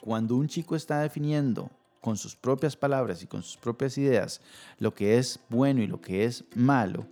cuando 0.00 0.36
un 0.36 0.48
chico 0.48 0.76
está 0.76 1.00
definiendo 1.00 1.70
con 2.00 2.16
sus 2.16 2.34
propias 2.34 2.76
palabras 2.76 3.22
y 3.22 3.26
con 3.26 3.42
sus 3.42 3.56
propias 3.56 3.98
ideas 3.98 4.40
lo 4.78 4.94
que 4.94 5.18
es 5.18 5.38
bueno 5.48 5.82
y 5.82 5.86
lo 5.86 6.00
que 6.00 6.24
es 6.24 6.44
malo, 6.54 7.06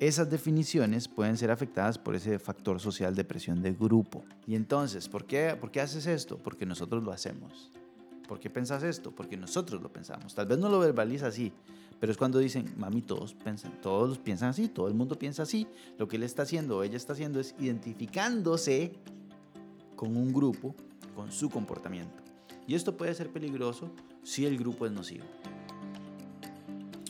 esas 0.00 0.30
definiciones 0.30 1.08
pueden 1.08 1.36
ser 1.36 1.50
afectadas 1.50 1.98
por 1.98 2.14
ese 2.14 2.38
factor 2.38 2.78
social 2.78 3.16
de 3.16 3.24
presión 3.24 3.62
de 3.62 3.72
grupo. 3.72 4.22
Y 4.46 4.54
entonces, 4.54 5.08
¿por 5.08 5.24
qué, 5.24 5.56
¿por 5.60 5.72
qué 5.72 5.80
haces 5.80 6.06
esto? 6.06 6.38
Porque 6.38 6.64
nosotros 6.64 7.02
lo 7.02 7.10
hacemos. 7.10 7.72
¿Por 8.28 8.38
qué 8.38 8.48
pensás 8.48 8.84
esto? 8.84 9.10
Porque 9.10 9.36
nosotros 9.36 9.82
lo 9.82 9.92
pensamos. 9.92 10.34
Tal 10.36 10.46
vez 10.46 10.58
no 10.58 10.68
lo 10.68 10.78
verbaliza 10.78 11.26
así, 11.26 11.52
pero 11.98 12.12
es 12.12 12.18
cuando 12.18 12.38
dicen, 12.38 12.72
mami, 12.76 13.02
todos 13.02 13.34
piensan, 13.34 13.72
todos 13.80 14.18
piensan 14.18 14.50
así, 14.50 14.68
todo 14.68 14.86
el 14.86 14.94
mundo 14.94 15.18
piensa 15.18 15.42
así. 15.42 15.66
Lo 15.98 16.06
que 16.06 16.14
él 16.14 16.22
está 16.22 16.42
haciendo 16.42 16.76
o 16.76 16.82
ella 16.84 16.96
está 16.96 17.14
haciendo 17.14 17.40
es 17.40 17.56
identificándose 17.58 18.92
con 19.96 20.16
un 20.16 20.32
grupo, 20.32 20.76
con 21.16 21.32
su 21.32 21.50
comportamiento. 21.50 22.27
Y 22.68 22.74
esto 22.74 22.98
puede 22.98 23.14
ser 23.14 23.30
peligroso 23.30 23.90
si 24.22 24.44
el 24.44 24.58
grupo 24.58 24.84
es 24.84 24.92
nocivo. 24.92 25.24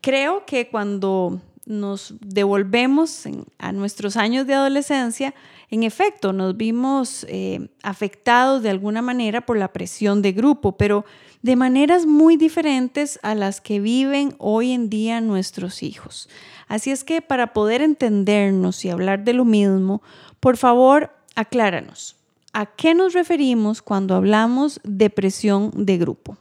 Creo 0.00 0.44
que 0.44 0.68
cuando 0.68 1.40
nos 1.66 2.14
devolvemos 2.20 3.26
a 3.58 3.72
nuestros 3.72 4.16
años 4.16 4.46
de 4.46 4.54
adolescencia, 4.54 5.34
en 5.70 5.82
efecto, 5.82 6.32
nos 6.32 6.56
vimos 6.56 7.24
eh, 7.28 7.68
afectados 7.82 8.62
de 8.62 8.70
alguna 8.70 9.02
manera 9.02 9.40
por 9.46 9.56
la 9.56 9.72
presión 9.72 10.20
de 10.20 10.32
grupo, 10.32 10.76
pero 10.76 11.06
de 11.44 11.56
maneras 11.56 12.06
muy 12.06 12.38
diferentes 12.38 13.20
a 13.22 13.34
las 13.34 13.60
que 13.60 13.78
viven 13.78 14.34
hoy 14.38 14.72
en 14.72 14.88
día 14.88 15.20
nuestros 15.20 15.82
hijos. 15.82 16.26
Así 16.68 16.90
es 16.90 17.04
que 17.04 17.20
para 17.20 17.52
poder 17.52 17.82
entendernos 17.82 18.82
y 18.86 18.88
hablar 18.88 19.24
de 19.24 19.34
lo 19.34 19.44
mismo, 19.44 20.02
por 20.40 20.56
favor, 20.56 21.10
acláranos. 21.34 22.16
¿A 22.54 22.64
qué 22.64 22.94
nos 22.94 23.12
referimos 23.12 23.82
cuando 23.82 24.14
hablamos 24.14 24.80
de 24.84 25.10
presión 25.10 25.70
de 25.76 25.98
grupo? 25.98 26.38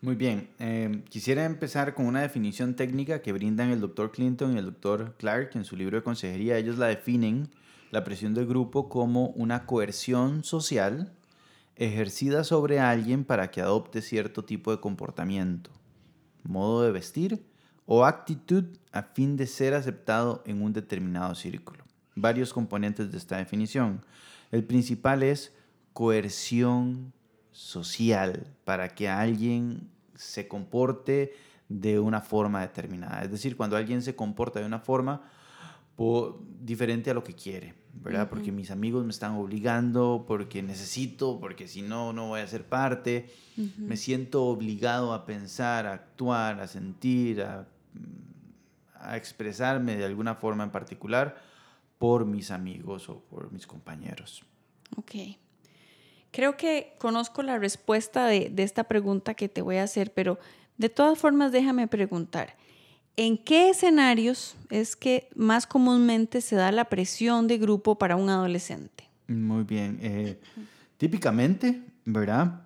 Muy 0.00 0.14
bien, 0.14 0.48
eh, 0.60 1.02
quisiera 1.08 1.44
empezar 1.44 1.94
con 1.94 2.06
una 2.06 2.22
definición 2.22 2.76
técnica 2.76 3.20
que 3.20 3.32
brindan 3.32 3.70
el 3.70 3.80
doctor 3.80 4.12
Clinton 4.12 4.54
y 4.54 4.58
el 4.58 4.66
doctor 4.66 5.16
Clark 5.18 5.50
en 5.56 5.64
su 5.64 5.74
libro 5.74 5.96
de 5.96 6.04
consejería. 6.04 6.56
Ellos 6.56 6.78
la 6.78 6.86
definen, 6.86 7.48
la 7.90 8.04
presión 8.04 8.32
de 8.32 8.44
grupo, 8.44 8.88
como 8.88 9.30
una 9.30 9.66
coerción 9.66 10.44
social 10.44 11.10
ejercida 11.76 12.44
sobre 12.44 12.80
alguien 12.80 13.24
para 13.24 13.50
que 13.50 13.60
adopte 13.60 14.02
cierto 14.02 14.44
tipo 14.44 14.70
de 14.70 14.80
comportamiento, 14.80 15.70
modo 16.42 16.82
de 16.82 16.92
vestir 16.92 17.44
o 17.86 18.04
actitud 18.04 18.64
a 18.92 19.02
fin 19.02 19.36
de 19.36 19.46
ser 19.46 19.74
aceptado 19.74 20.42
en 20.46 20.62
un 20.62 20.72
determinado 20.72 21.34
círculo. 21.34 21.84
Varios 22.14 22.52
componentes 22.52 23.10
de 23.10 23.18
esta 23.18 23.36
definición. 23.36 24.04
El 24.50 24.64
principal 24.64 25.22
es 25.22 25.52
coerción 25.92 27.12
social 27.50 28.46
para 28.64 28.88
que 28.88 29.08
alguien 29.08 29.90
se 30.14 30.46
comporte 30.48 31.32
de 31.68 31.98
una 31.98 32.20
forma 32.20 32.60
determinada. 32.60 33.22
Es 33.22 33.30
decir, 33.30 33.56
cuando 33.56 33.76
alguien 33.76 34.02
se 34.02 34.14
comporta 34.14 34.60
de 34.60 34.66
una 34.66 34.78
forma 34.78 35.22
diferente 36.60 37.10
a 37.10 37.14
lo 37.14 37.24
que 37.24 37.34
quiere, 37.34 37.74
¿verdad? 38.02 38.28
Porque 38.28 38.52
mis 38.52 38.70
amigos 38.70 39.04
me 39.04 39.10
están 39.10 39.32
obligando, 39.32 40.24
porque 40.26 40.62
necesito, 40.62 41.40
porque 41.40 41.68
si 41.68 41.82
no, 41.82 42.12
no 42.12 42.28
voy 42.28 42.40
a 42.40 42.46
ser 42.46 42.64
parte. 42.64 43.30
Me 43.76 43.96
siento 43.96 44.44
obligado 44.44 45.12
a 45.12 45.26
pensar, 45.26 45.86
a 45.86 45.94
actuar, 45.94 46.60
a 46.60 46.66
sentir, 46.66 47.42
a 47.42 47.66
a 49.04 49.16
expresarme 49.16 49.96
de 49.96 50.04
alguna 50.04 50.34
forma 50.34 50.64
en 50.64 50.70
particular 50.70 51.36
por 51.98 52.24
mis 52.24 52.50
amigos 52.50 53.08
o 53.08 53.20
por 53.20 53.52
mis 53.52 53.66
compañeros. 53.66 54.44
Ok. 54.96 55.38
Creo 56.30 56.56
que 56.56 56.94
conozco 56.98 57.42
la 57.42 57.58
respuesta 57.58 58.26
de, 58.26 58.50
de 58.50 58.62
esta 58.64 58.84
pregunta 58.84 59.34
que 59.34 59.48
te 59.48 59.62
voy 59.62 59.76
a 59.76 59.84
hacer, 59.84 60.12
pero 60.12 60.38
de 60.78 60.88
todas 60.88 61.18
formas 61.18 61.52
déjame 61.52 61.86
preguntar. 61.86 62.56
¿En 63.16 63.38
qué 63.38 63.70
escenarios 63.70 64.56
es 64.70 64.96
que 64.96 65.28
más 65.36 65.66
comúnmente 65.66 66.40
se 66.40 66.56
da 66.56 66.72
la 66.72 66.86
presión 66.86 67.46
de 67.46 67.58
grupo 67.58 67.96
para 67.96 68.16
un 68.16 68.28
adolescente? 68.28 69.08
Muy 69.28 69.62
bien. 69.62 69.98
Eh, 70.02 70.40
típicamente, 70.96 71.82
¿verdad? 72.04 72.62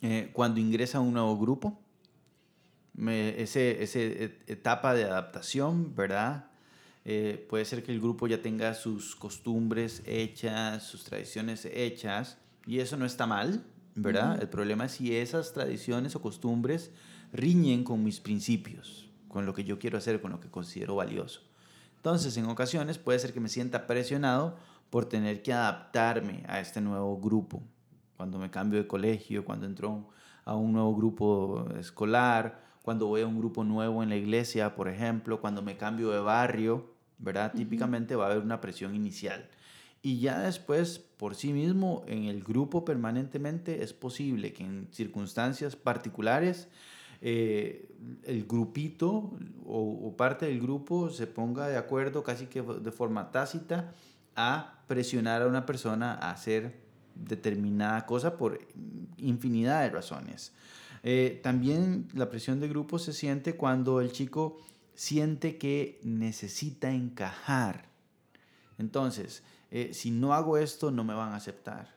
Eh, 0.00 0.30
cuando 0.32 0.60
ingresa 0.60 0.98
a 0.98 1.00
un 1.02 1.12
nuevo 1.12 1.38
grupo, 1.38 1.78
esa 2.96 3.60
etapa 3.60 4.94
de 4.94 5.04
adaptación, 5.04 5.94
¿verdad? 5.94 6.46
Eh, 7.04 7.46
puede 7.50 7.64
ser 7.64 7.82
que 7.82 7.92
el 7.92 8.00
grupo 8.00 8.26
ya 8.26 8.40
tenga 8.40 8.74
sus 8.74 9.14
costumbres 9.16 10.02
hechas, 10.06 10.84
sus 10.84 11.04
tradiciones 11.04 11.66
hechas, 11.66 12.38
y 12.66 12.78
eso 12.78 12.96
no 12.96 13.04
está 13.04 13.26
mal, 13.26 13.64
¿verdad? 13.94 14.40
El 14.40 14.48
problema 14.48 14.86
es 14.86 14.92
si 14.92 15.14
esas 15.14 15.52
tradiciones 15.52 16.16
o 16.16 16.22
costumbres 16.22 16.90
riñen 17.32 17.84
con 17.84 18.02
mis 18.04 18.20
principios, 18.20 19.10
con 19.32 19.46
lo 19.46 19.54
que 19.54 19.64
yo 19.64 19.78
quiero 19.78 19.98
hacer, 19.98 20.20
con 20.20 20.30
lo 20.30 20.38
que 20.38 20.50
considero 20.50 20.94
valioso. 20.94 21.40
Entonces, 21.96 22.36
en 22.36 22.46
ocasiones 22.46 22.98
puede 22.98 23.18
ser 23.18 23.32
que 23.32 23.40
me 23.40 23.48
sienta 23.48 23.86
presionado 23.86 24.56
por 24.90 25.06
tener 25.06 25.42
que 25.42 25.52
adaptarme 25.52 26.44
a 26.46 26.60
este 26.60 26.80
nuevo 26.80 27.18
grupo. 27.18 27.62
Cuando 28.16 28.38
me 28.38 28.50
cambio 28.50 28.78
de 28.78 28.86
colegio, 28.86 29.44
cuando 29.44 29.66
entro 29.66 30.10
a 30.44 30.54
un 30.54 30.72
nuevo 30.72 30.94
grupo 30.94 31.66
escolar, 31.78 32.62
cuando 32.82 33.06
voy 33.06 33.22
a 33.22 33.26
un 33.26 33.38
grupo 33.38 33.64
nuevo 33.64 34.02
en 34.02 34.10
la 34.10 34.16
iglesia, 34.16 34.74
por 34.74 34.88
ejemplo, 34.88 35.40
cuando 35.40 35.62
me 35.62 35.76
cambio 35.76 36.10
de 36.10 36.20
barrio, 36.20 36.92
¿verdad? 37.18 37.52
Típicamente 37.52 38.16
va 38.16 38.26
a 38.26 38.30
haber 38.32 38.42
una 38.42 38.60
presión 38.60 38.94
inicial. 38.94 39.48
Y 40.02 40.18
ya 40.18 40.40
después, 40.40 40.98
por 40.98 41.36
sí 41.36 41.52
mismo, 41.52 42.04
en 42.08 42.24
el 42.24 42.42
grupo 42.42 42.84
permanentemente 42.84 43.84
es 43.84 43.92
posible 43.92 44.52
que 44.52 44.64
en 44.64 44.88
circunstancias 44.90 45.76
particulares 45.76 46.68
eh, 47.22 47.88
el 48.24 48.44
grupito 48.46 49.32
o, 49.64 50.08
o, 50.08 50.16
parte 50.16 50.46
del 50.46 50.60
grupo 50.60 51.08
se 51.08 51.26
ponga 51.26 51.68
de 51.68 51.76
acuerdo 51.76 52.22
casi 52.22 52.46
que 52.46 52.60
de 52.62 52.92
forma 52.92 53.30
tácita 53.30 53.94
a 54.36 54.82
presionar 54.86 55.42
a 55.42 55.46
una 55.46 55.64
persona 55.64 56.14
a 56.14 56.32
hacer 56.32 56.82
determinada 57.14 58.06
cosa 58.06 58.36
por 58.36 58.58
infinidad 59.16 59.82
de 59.82 59.90
razones. 59.90 60.52
Eh, 61.02 61.40
también 61.42 62.08
la 62.14 62.30
presión 62.30 62.60
de 62.60 62.68
grupo 62.68 62.98
se 62.98 63.12
siente 63.12 63.56
cuando 63.56 64.00
el 64.00 64.12
chico 64.12 64.58
siente 64.94 65.58
que 65.58 66.00
necesita 66.04 66.92
encajar. 66.92 67.86
Entonces, 68.78 69.42
eh, 69.70 69.90
si 69.92 70.10
no 70.10 70.32
hago 70.32 70.58
esto, 70.58 70.90
no 70.90 71.04
me 71.04 71.14
van 71.14 71.32
a 71.32 71.36
aceptar. 71.36 71.90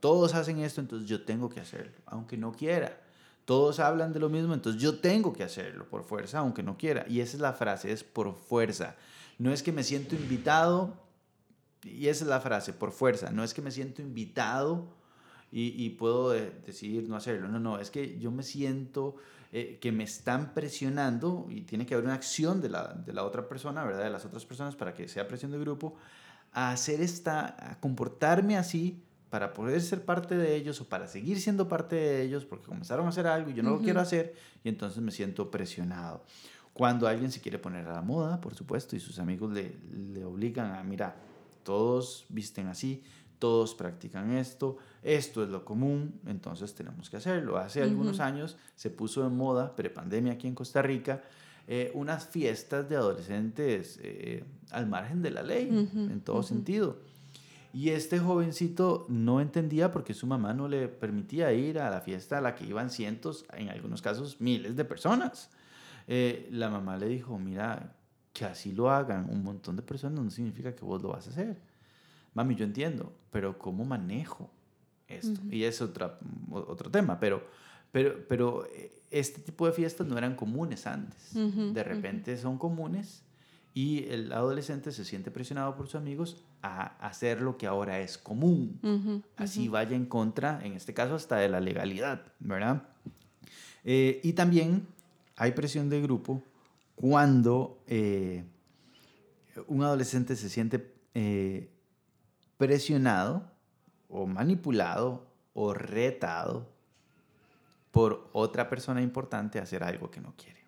Todos 0.00 0.34
hacen 0.34 0.60
esto, 0.60 0.80
entonces 0.80 1.06
yo 1.06 1.26
tengo 1.26 1.50
que 1.50 1.60
hacerlo, 1.60 1.92
aunque 2.06 2.38
no 2.38 2.52
quiera. 2.52 3.01
Todos 3.52 3.80
hablan 3.80 4.14
de 4.14 4.18
lo 4.18 4.30
mismo, 4.30 4.54
entonces 4.54 4.80
yo 4.80 4.98
tengo 4.98 5.34
que 5.34 5.42
hacerlo 5.42 5.86
por 5.86 6.04
fuerza, 6.04 6.38
aunque 6.38 6.62
no 6.62 6.78
quiera. 6.78 7.04
Y 7.06 7.20
esa 7.20 7.36
es 7.36 7.42
la 7.42 7.52
frase, 7.52 7.92
es 7.92 8.02
por 8.02 8.34
fuerza. 8.34 8.96
No 9.38 9.52
es 9.52 9.62
que 9.62 9.72
me 9.72 9.84
siento 9.84 10.14
invitado, 10.14 10.96
y 11.82 12.08
esa 12.08 12.24
es 12.24 12.30
la 12.30 12.40
frase, 12.40 12.72
por 12.72 12.92
fuerza. 12.92 13.30
No 13.30 13.44
es 13.44 13.52
que 13.52 13.60
me 13.60 13.70
siento 13.70 14.00
invitado 14.00 14.86
y, 15.50 15.90
puedo 15.90 16.30
decidir 16.30 17.06
no 17.10 17.14
hacerlo. 17.14 17.46
No, 17.46 17.60
no, 17.60 17.78
es 17.78 17.90
que 17.90 18.18
yo 18.18 18.30
me 18.30 18.42
siento 18.42 19.16
eh, 19.52 19.76
que 19.82 19.92
me 19.92 20.04
están 20.04 20.54
presionando 20.54 21.46
y 21.50 21.60
tiene 21.60 21.84
que 21.84 21.92
haber 21.92 22.06
una 22.06 22.14
acción 22.14 22.62
de 22.62 22.70
la, 22.70 22.94
de 22.94 23.12
la 23.12 23.22
otra 23.22 23.50
persona, 23.50 23.84
¿verdad? 23.84 24.04
De 24.04 24.10
las 24.10 24.24
otras 24.24 24.46
personas 24.46 24.76
para 24.76 24.94
que 24.94 25.08
sea 25.08 25.28
presión 25.28 25.52
de 25.52 25.58
grupo 25.58 25.94
a 26.54 26.72
hacer 26.72 27.02
esta, 27.02 27.54
a 27.70 27.78
comportarme 27.80 28.56
así 28.56 29.02
para 29.32 29.54
poder 29.54 29.80
ser 29.80 30.04
parte 30.04 30.36
de 30.36 30.54
ellos 30.54 30.78
o 30.82 30.84
para 30.84 31.08
seguir 31.08 31.40
siendo 31.40 31.66
parte 31.66 31.96
de 31.96 32.20
ellos 32.20 32.44
porque 32.44 32.66
comenzaron 32.66 33.06
a 33.06 33.08
hacer 33.08 33.26
algo 33.26 33.50
y 33.50 33.54
yo 33.54 33.62
no 33.62 33.70
lo 33.70 33.78
quiero 33.78 33.98
hacer 33.98 34.34
y 34.62 34.68
entonces 34.68 35.02
me 35.02 35.10
siento 35.10 35.50
presionado. 35.50 36.22
Cuando 36.74 37.08
alguien 37.08 37.32
se 37.32 37.40
quiere 37.40 37.58
poner 37.58 37.88
a 37.88 37.94
la 37.94 38.02
moda, 38.02 38.42
por 38.42 38.54
supuesto, 38.54 38.94
y 38.94 39.00
sus 39.00 39.18
amigos 39.18 39.50
le, 39.50 39.74
le 40.12 40.22
obligan 40.22 40.74
a, 40.74 40.82
mira, 40.82 41.16
todos 41.62 42.26
visten 42.28 42.66
así, 42.66 43.04
todos 43.38 43.74
practican 43.74 44.32
esto, 44.32 44.76
esto 45.02 45.42
es 45.42 45.48
lo 45.48 45.64
común, 45.64 46.20
entonces 46.26 46.74
tenemos 46.74 47.08
que 47.08 47.16
hacerlo. 47.16 47.56
Hace 47.56 47.80
algunos 47.80 48.20
años 48.20 48.58
se 48.76 48.90
puso 48.90 49.26
en 49.26 49.34
moda, 49.34 49.74
prepandemia 49.74 50.34
aquí 50.34 50.46
en 50.46 50.54
Costa 50.54 50.82
Rica, 50.82 51.22
eh, 51.66 51.90
unas 51.94 52.26
fiestas 52.26 52.86
de 52.86 52.96
adolescentes 52.96 53.98
eh, 54.02 54.44
al 54.72 54.86
margen 54.88 55.22
de 55.22 55.30
la 55.30 55.42
ley, 55.42 55.70
en 55.70 56.20
todo 56.20 56.42
sentido. 56.42 56.98
Y 57.72 57.90
este 57.90 58.18
jovencito 58.18 59.06
no 59.08 59.40
entendía 59.40 59.90
porque 59.90 60.12
su 60.12 60.26
mamá 60.26 60.52
no 60.52 60.68
le 60.68 60.88
permitía 60.88 61.52
ir 61.52 61.78
a 61.78 61.88
la 61.88 62.00
fiesta 62.00 62.38
a 62.38 62.40
la 62.40 62.54
que 62.54 62.66
iban 62.66 62.90
cientos, 62.90 63.46
en 63.54 63.70
algunos 63.70 64.02
casos 64.02 64.40
miles 64.40 64.76
de 64.76 64.84
personas. 64.84 65.50
Eh, 66.06 66.48
la 66.50 66.68
mamá 66.68 66.98
le 66.98 67.08
dijo, 67.08 67.38
mira, 67.38 67.94
que 68.32 68.44
así 68.44 68.72
lo 68.72 68.90
hagan 68.90 69.28
un 69.30 69.42
montón 69.42 69.76
de 69.76 69.82
personas 69.82 70.22
no 70.22 70.30
significa 70.30 70.74
que 70.74 70.84
vos 70.84 71.02
lo 71.02 71.10
vas 71.10 71.26
a 71.28 71.30
hacer. 71.30 71.60
Mami, 72.34 72.54
yo 72.56 72.64
entiendo, 72.64 73.12
pero 73.30 73.58
¿cómo 73.58 73.84
manejo 73.84 74.50
esto? 75.06 75.40
Y 75.50 75.64
es 75.64 75.80
otra, 75.80 76.18
otro 76.50 76.90
tema, 76.90 77.20
pero, 77.20 77.46
pero, 77.90 78.26
pero 78.28 78.66
este 79.10 79.40
tipo 79.40 79.66
de 79.66 79.72
fiestas 79.72 80.06
no 80.06 80.16
eran 80.16 80.34
comunes 80.34 80.86
antes. 80.86 81.32
de 81.34 81.84
repente 81.84 82.36
son 82.36 82.58
comunes 82.58 83.22
y 83.74 84.04
el 84.08 84.32
adolescente 84.32 84.92
se 84.92 85.04
siente 85.04 85.30
presionado 85.30 85.74
por 85.76 85.86
sus 85.86 85.94
amigos 85.94 86.44
a 86.62 86.96
hacer 87.06 87.40
lo 87.40 87.56
que 87.56 87.66
ahora 87.66 88.00
es 88.00 88.18
común. 88.18 89.22
Así 89.36 89.68
vaya 89.68 89.96
en 89.96 90.06
contra, 90.06 90.60
en 90.62 90.74
este 90.74 90.92
caso, 90.92 91.14
hasta 91.14 91.36
de 91.36 91.48
la 91.48 91.60
legalidad, 91.60 92.22
¿verdad? 92.38 92.82
Eh, 93.84 94.20
y 94.22 94.34
también 94.34 94.86
hay 95.36 95.52
presión 95.52 95.88
de 95.88 96.02
grupo 96.02 96.42
cuando 96.94 97.82
eh, 97.86 98.44
un 99.66 99.82
adolescente 99.82 100.36
se 100.36 100.48
siente 100.48 100.94
eh, 101.14 101.70
presionado 102.58 103.50
o 104.08 104.26
manipulado 104.26 105.26
o 105.54 105.72
retado 105.72 106.68
por 107.90 108.28
otra 108.32 108.68
persona 108.68 109.02
importante 109.02 109.58
hacer 109.58 109.82
algo 109.82 110.10
que 110.10 110.20
no 110.20 110.34
quiere. 110.36 110.62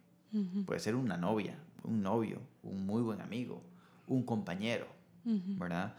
Puede 0.67 0.81
ser 0.81 0.97
una 0.97 1.17
novia, 1.17 1.57
un 1.85 2.03
novio, 2.03 2.41
un 2.63 2.85
muy 2.87 3.03
buen 3.03 3.21
amigo, 3.21 3.63
un 4.07 4.25
compañero, 4.25 4.87
¿verdad? 5.25 5.95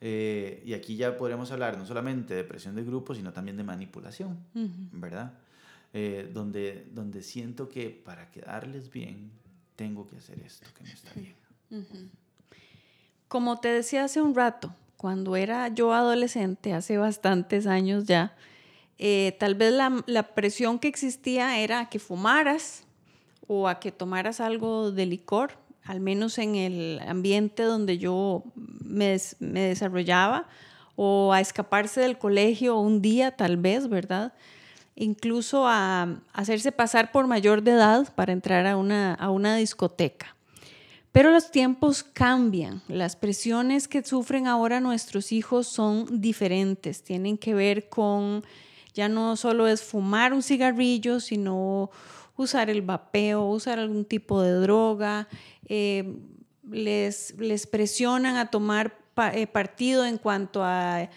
Eh, 0.00 0.62
y 0.64 0.72
aquí 0.72 0.96
ya 0.96 1.16
podremos 1.16 1.52
hablar 1.52 1.76
no 1.76 1.84
solamente 1.84 2.34
de 2.34 2.44
presión 2.44 2.74
de 2.74 2.84
grupo, 2.84 3.14
sino 3.14 3.32
también 3.32 3.56
de 3.56 3.64
manipulación, 3.64 4.38
¿verdad? 4.92 5.34
Eh, 5.92 6.30
donde, 6.32 6.86
donde 6.92 7.22
siento 7.22 7.68
que 7.68 7.90
para 7.90 8.30
quedarles 8.30 8.90
bien, 8.90 9.30
tengo 9.76 10.06
que 10.06 10.16
hacer 10.16 10.38
esto 10.40 10.68
que 10.76 10.84
no 10.84 10.90
está 10.90 11.10
bien. 11.14 11.34
Como 13.28 13.60
te 13.60 13.68
decía 13.68 14.04
hace 14.04 14.22
un 14.22 14.34
rato, 14.34 14.74
cuando 14.96 15.36
era 15.36 15.68
yo 15.68 15.92
adolescente, 15.92 16.74
hace 16.74 16.98
bastantes 16.98 17.66
años 17.66 18.04
ya, 18.04 18.36
eh, 18.98 19.36
tal 19.38 19.54
vez 19.54 19.72
la, 19.72 20.02
la, 20.06 20.34
presión 20.34 20.78
que 20.78 20.88
existía 20.88 21.58
era 21.58 21.88
que 21.88 21.98
fumaras 21.98 22.84
o 23.52 23.66
a 23.66 23.80
que 23.80 23.90
tomaras 23.90 24.40
algo 24.40 24.92
de 24.92 25.06
licor, 25.06 25.54
al 25.82 25.98
menos 25.98 26.38
en 26.38 26.54
el 26.54 27.00
ambiente 27.04 27.64
donde 27.64 27.98
yo 27.98 28.44
me, 28.54 29.18
desarrollaba, 29.40 30.46
o 30.94 31.32
a 31.32 31.40
escaparse 31.40 32.00
del 32.00 32.16
colegio 32.16 32.78
un 32.78 33.02
día 33.02 33.32
tal 33.32 33.56
vez, 33.56 33.88
¿verdad? 33.88 34.34
Incluso 34.94 35.66
a 35.66 36.20
hacerse 36.32 36.70
pasar 36.70 37.10
por 37.10 37.26
mayor 37.26 37.62
de 37.62 37.72
edad 37.72 38.14
para 38.14 38.32
entrar 38.32 38.68
a 38.68 38.76
una 38.76 39.56
discoteca. 39.56 40.36
Pero 41.10 41.32
los 41.32 41.50
tiempos 41.50 42.04
cambian, 42.04 42.82
las 42.86 43.16
presiones 43.16 43.88
que 43.88 44.04
sufren 44.04 44.46
ahora 44.46 44.78
nuestros 44.78 45.32
hijos 45.32 45.66
son 45.66 46.20
diferentes, 46.20 47.02
tienen 47.02 47.36
que 47.36 47.54
ver 47.54 47.88
con 47.88 48.44
ya 48.94 49.08
no 49.08 49.36
solo 49.36 49.66
es 49.66 49.82
fumar 49.82 50.32
un 50.32 50.42
cigarrillo, 50.42 51.18
sino 51.18 51.90
usar 52.42 52.70
el 52.70 52.82
vapeo, 52.82 53.44
usar 53.44 53.78
algún 53.78 54.04
tipo 54.04 54.40
de 54.42 54.52
droga. 54.52 55.28
Eh, 55.66 56.16
les, 56.70 57.34
les, 57.38 57.66
presionan 57.66 58.36
a 58.36 58.50
tomar 58.50 58.96
eh, 59.32 59.46
partido 59.46 60.04
en 60.04 60.18
cuanto 60.18 60.62
a, 60.62 61.08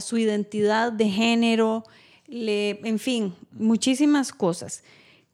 su 0.00 0.16
identidad 0.16 0.90
de 0.90 1.10
género, 1.10 1.84
en 2.26 2.98
fin, 2.98 3.34
muchísimas 3.52 4.32
cosas. 4.32 4.82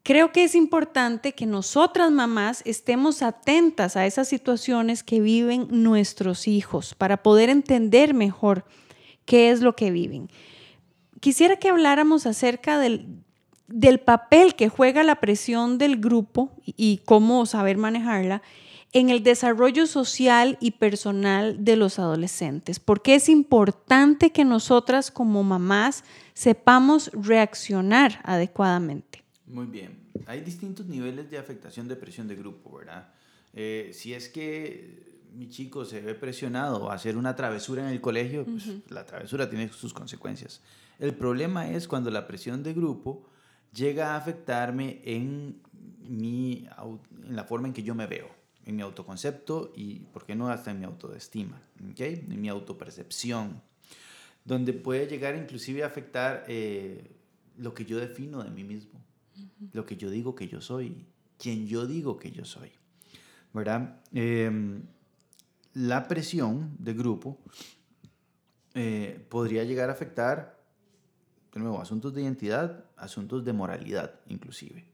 Creo 0.02 0.32
que 0.32 0.42
es 0.42 0.56
importante 0.56 1.32
que 1.32 1.46
nosotras 1.46 2.10
mamás 2.10 2.62
estemos 2.64 3.22
atentas 3.22 3.96
a 3.96 4.04
esas 4.04 4.26
situaciones 4.26 5.04
que 5.04 5.20
viven 5.20 5.68
nuestros 5.70 6.48
hijos 6.48 6.96
para 6.96 7.22
poder 7.22 7.50
entender 7.50 8.14
mejor 8.14 8.64
qué 9.26 9.50
es 9.50 9.60
lo 9.60 9.76
que 9.76 9.92
viven 9.92 10.28
quisiera 11.20 11.56
que 11.56 11.68
habláramos 11.68 12.26
acerca 12.26 12.78
del, 12.78 13.22
papel 14.04 14.54
que 14.54 14.68
juega 14.68 15.02
la 15.02 15.16
presión 15.16 15.78
del 15.78 15.98
grupo 15.98 16.50
y, 16.64 17.00
cómo 17.04 17.46
saber 17.46 17.76
manejarla 17.76 18.42
en 18.92 19.10
el 19.10 19.22
desarrollo 19.22 19.86
social 19.86 20.56
y 20.60 20.72
personal 20.72 21.64
de 21.64 21.76
los 21.76 21.98
adolescentes. 21.98 22.80
Porque 22.80 23.14
es 23.14 23.28
importante 23.28 24.30
que 24.30 24.44
nosotras 24.44 25.10
como 25.10 25.42
mamás 25.42 26.04
sepamos 26.32 27.10
reaccionar 27.12 28.20
adecuadamente. 28.24 29.22
Muy 29.46 29.66
bien. 29.66 29.98
Hay 30.26 30.40
distintos 30.40 30.86
niveles 30.86 31.30
de 31.30 31.38
afectación 31.38 31.88
de 31.88 31.96
presión 31.96 32.28
de 32.28 32.36
grupo, 32.36 32.78
¿verdad? 32.78 33.08
Eh, 33.54 33.90
si 33.92 34.14
es 34.14 34.28
que 34.28 35.08
mi 35.34 35.48
chico 35.48 35.84
se 35.84 36.00
ve 36.00 36.14
presionado 36.14 36.90
a 36.90 36.94
hacer 36.94 37.16
una 37.16 37.36
travesura 37.36 37.82
en 37.82 37.88
el 37.88 38.00
colegio, 38.00 38.44
pues 38.44 38.68
la 38.88 39.04
travesura 39.04 39.48
tiene 39.48 39.68
sus 39.68 39.92
consecuencias. 39.92 40.62
El 40.98 41.14
problema 41.14 41.70
es 41.70 41.86
cuando 41.86 42.10
la 42.10 42.26
presión 42.26 42.62
de 42.62 42.74
grupo 42.74 43.28
llega 43.72 44.14
a 44.14 44.16
afectarme 44.16 45.00
en, 45.04 45.60
mi, 46.08 46.66
en 47.24 47.36
la 47.36 47.44
forma 47.44 47.68
en 47.68 47.74
que 47.74 47.82
yo 47.82 47.94
me 47.94 48.06
veo, 48.06 48.28
en 48.64 48.76
mi 48.76 48.82
autoconcepto 48.82 49.72
y, 49.74 50.00
¿por 50.12 50.24
qué 50.24 50.34
no?, 50.34 50.48
hasta 50.48 50.70
en 50.70 50.80
mi 50.80 50.84
autoestima, 50.84 51.60
¿okay? 51.90 52.26
en 52.28 52.40
mi 52.40 52.48
autopercepción, 52.48 53.62
donde 54.44 54.72
puede 54.72 55.06
llegar 55.06 55.36
inclusive 55.36 55.84
a 55.84 55.86
afectar 55.86 56.44
eh, 56.48 57.16
lo 57.56 57.74
que 57.74 57.84
yo 57.84 57.98
defino 57.98 58.42
de 58.42 58.50
mí 58.50 58.64
mismo, 58.64 59.00
lo 59.72 59.84
que 59.84 59.96
yo 59.96 60.10
digo 60.10 60.34
que 60.34 60.48
yo 60.48 60.60
soy, 60.60 61.06
quien 61.38 61.66
yo 61.66 61.86
digo 61.86 62.18
que 62.18 62.30
yo 62.30 62.44
soy, 62.44 62.70
¿verdad? 63.52 64.00
Em, 64.12 64.82
la 65.74 66.08
presión 66.08 66.76
de 66.78 66.94
grupo 66.94 67.38
eh, 68.74 69.24
podría 69.28 69.64
llegar 69.64 69.90
a 69.90 69.92
afectar 69.92 70.57
de 71.52 71.60
nuevo, 71.60 71.80
asuntos 71.80 72.14
de 72.14 72.22
identidad, 72.22 72.84
asuntos 72.96 73.44
de 73.44 73.52
moralidad 73.52 74.20
inclusive. 74.28 74.84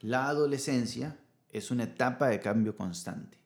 La 0.00 0.28
adolescencia 0.28 1.16
es 1.50 1.70
una 1.70 1.84
etapa 1.84 2.28
de 2.28 2.40
cambio 2.40 2.76
constante, 2.76 3.38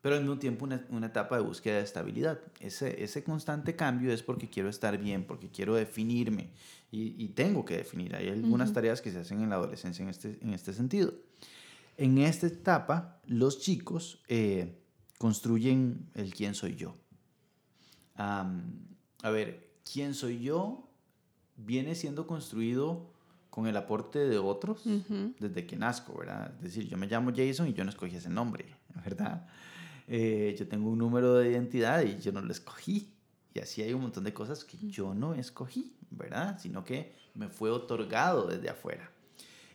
pero 0.00 0.14
al 0.14 0.22
mismo 0.22 0.38
tiempo 0.38 0.64
una, 0.64 1.06
etapa 1.06 1.36
de 1.36 1.42
búsqueda 1.42 1.76
de 1.76 1.82
estabilidad. 1.82 2.38
Ese, 2.60 3.02
ese 3.02 3.24
constante 3.24 3.74
cambio 3.74 4.12
es 4.12 4.22
porque 4.22 4.48
quiero 4.48 4.68
estar 4.68 4.98
bien, 4.98 5.24
porque 5.24 5.50
quiero 5.50 5.74
definirme 5.74 6.50
y, 6.90 7.28
tengo 7.28 7.64
que 7.64 7.76
definir. 7.76 8.14
Hay 8.14 8.28
algunas 8.28 8.72
tareas 8.72 9.02
que 9.02 9.10
se 9.10 9.18
hacen 9.18 9.42
en 9.42 9.50
la 9.50 9.56
adolescencia 9.56 10.02
en 10.02 10.08
este, 10.08 10.38
en 10.40 10.54
este 10.54 10.72
sentido. 10.72 11.12
En 11.96 12.18
esta 12.18 12.46
etapa, 12.46 13.20
los 13.26 13.60
chicos 13.60 14.22
eh, 14.28 14.78
construyen 15.18 16.10
el 16.14 16.32
quién 16.34 16.54
soy 16.54 16.76
yo. 16.76 16.96
a 18.16 18.50
ver, 19.24 19.72
¿quién 19.90 20.14
soy 20.14 20.40
yo? 20.40 20.85
Viene 21.56 21.94
siendo 21.94 22.26
construido 22.26 23.06
con 23.50 23.66
el 23.66 23.76
aporte 23.76 24.18
de 24.18 24.38
otros 24.38 24.82
desde 25.38 25.66
que 25.66 25.76
nazco, 25.76 26.18
¿verdad? 26.18 26.52
Es 26.56 26.62
decir, 26.62 26.88
yo 26.88 26.98
me 26.98 27.06
llamo 27.06 27.32
Jason 27.34 27.68
y 27.68 27.72
yo 27.72 27.84
no 27.84 27.90
escogí 27.90 28.16
ese 28.16 28.28
nombre, 28.28 28.66
¿verdad? 29.04 29.46
Eh, 30.08 30.54
yo 30.58 30.68
tengo 30.68 30.90
un 30.90 30.98
número 30.98 31.34
de 31.34 31.50
identidad 31.50 32.02
y 32.02 32.18
yo 32.18 32.32
no 32.32 32.42
lo 32.42 32.52
escogí. 32.52 33.12
Y 33.54 33.60
así 33.60 33.80
hay 33.80 33.94
un 33.94 34.02
montón 34.02 34.24
de 34.24 34.34
cosas 34.34 34.64
que 34.64 34.76
yo 34.86 35.14
no 35.14 35.32
escogí, 35.34 35.96
¿verdad? 36.10 36.58
Sino 36.60 36.84
que 36.84 37.14
me 37.34 37.48
fue 37.48 37.70
otorgado 37.70 38.46
desde 38.46 38.68
afuera. 38.68 39.10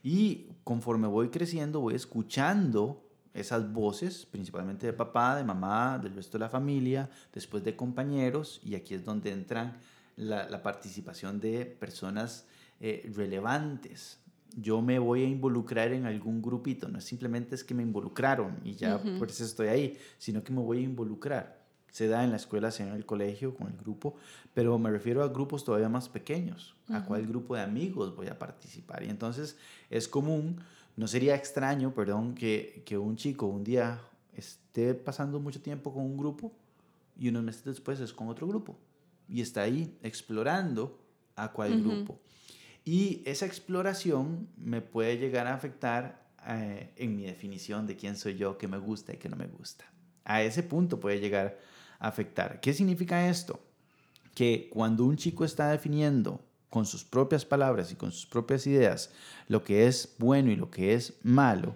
Y 0.03 0.47
conforme 0.63 1.07
voy 1.07 1.29
creciendo, 1.29 1.79
voy 1.79 1.95
escuchando 1.95 3.03
esas 3.33 3.71
voces, 3.71 4.25
principalmente 4.25 4.85
de 4.85 4.93
papá, 4.93 5.35
de 5.35 5.43
mamá, 5.43 5.97
del 5.97 6.13
resto 6.13 6.37
de 6.37 6.43
la 6.43 6.49
familia, 6.49 7.09
después 7.33 7.63
de 7.63 7.75
compañeros, 7.75 8.59
y 8.63 8.75
aquí 8.75 8.93
es 8.93 9.05
donde 9.05 9.31
entran 9.31 9.79
la, 10.15 10.61
participación 10.63 11.39
de 11.39 11.65
personas 11.65 12.45
eh, 12.79 13.09
relevantes. 13.15 14.19
Yo 14.55 14.81
me 14.81 14.99
voy 14.99 15.23
a 15.23 15.27
involucrar 15.27 15.93
en 15.93 16.05
algún 16.05 16.41
grupito, 16.41 16.89
no 16.89 16.99
simplemente 16.99 17.55
es 17.55 17.63
que 17.63 17.73
me 17.73 17.83
involucraron 17.83 18.59
y 18.65 18.75
ya 18.75 19.01
por 19.17 19.29
eso 19.29 19.45
estoy 19.45 19.69
ahí, 19.69 19.97
sino 20.17 20.43
que 20.43 20.51
me 20.51 20.61
voy 20.61 20.79
a 20.79 20.81
involucrar. 20.81 21.61
se 21.89 22.07
da 22.07 22.23
en 22.23 22.31
la 22.31 22.37
escuela, 22.37 22.71
se 22.71 22.83
da 22.83 22.89
en 22.89 22.95
el 22.95 23.05
colegio, 23.05 23.53
con 23.53 23.67
el 23.67 23.77
grupo, 23.77 24.15
pero 24.53 24.77
me 24.77 24.89
refiero 24.89 25.23
a 25.23 25.29
grupos 25.29 25.63
todavía 25.63 25.89
más 25.89 26.09
pequeños, 26.09 26.75
a 26.89 27.05
cuál 27.05 27.25
grupo 27.27 27.55
de 27.55 27.61
amigos 27.61 28.15
voy 28.15 28.27
a 28.27 28.39
participar. 28.39 29.03
Y 29.03 29.09
entonces 29.09 29.57
es 29.89 30.07
común, 30.07 30.61
no 30.97 31.07
sería 31.07 31.35
extraño, 31.35 31.93
perdón, 31.93 32.35
que, 32.35 32.83
que 32.85 32.97
un 32.97 33.15
chico 33.15 33.45
un 33.45 33.63
día 33.63 34.01
esté 34.35 34.93
pasando 34.95 35.39
mucho 35.39 35.61
tiempo 35.61 35.93
con 35.93 36.03
un 36.03 36.17
grupo 36.17 36.51
y 37.17 37.29
unos 37.29 37.43
meses 37.43 37.63
después 37.63 37.99
es 37.99 38.13
con 38.13 38.27
otro 38.27 38.47
grupo 38.47 38.77
y 39.31 39.41
está 39.41 39.61
ahí 39.61 39.97
explorando 40.03 40.99
a 41.35 41.51
cuál 41.51 41.81
grupo. 41.81 42.19
Y 42.83 43.21
esa 43.25 43.45
exploración 43.45 44.49
me 44.57 44.81
puede 44.81 45.17
llegar 45.17 45.47
a 45.47 45.53
afectar 45.53 46.29
eh, 46.47 46.91
en 46.97 47.15
mi 47.15 47.23
definición 47.23 47.87
de 47.87 47.95
quién 47.95 48.17
soy 48.17 48.35
yo, 48.35 48.57
qué 48.57 48.67
me 48.67 48.77
gusta 48.77 49.13
y 49.13 49.17
qué 49.17 49.29
no 49.29 49.37
me 49.37 49.47
gusta. 49.47 49.85
A 50.25 50.41
ese 50.41 50.63
punto 50.63 50.99
puede 50.99 51.19
llegar 51.19 51.59
a 51.99 52.07
afectar. 52.07 52.59
¿Qué 52.59 52.73
significa 52.73 53.29
esto? 53.29 53.59
Que 54.35 54.69
cuando 54.71 55.05
un 55.05 55.15
chico 55.15 55.45
está 55.45 55.69
definiendo 55.69 56.43
con 56.69 56.85
sus 56.85 57.03
propias 57.03 57.45
palabras 57.45 57.91
y 57.91 57.95
con 57.95 58.11
sus 58.11 58.25
propias 58.25 58.65
ideas 58.65 59.11
lo 59.47 59.63
que 59.63 59.87
es 59.87 60.15
bueno 60.17 60.51
y 60.51 60.55
lo 60.55 60.71
que 60.71 60.93
es 60.93 61.13
malo, 61.21 61.75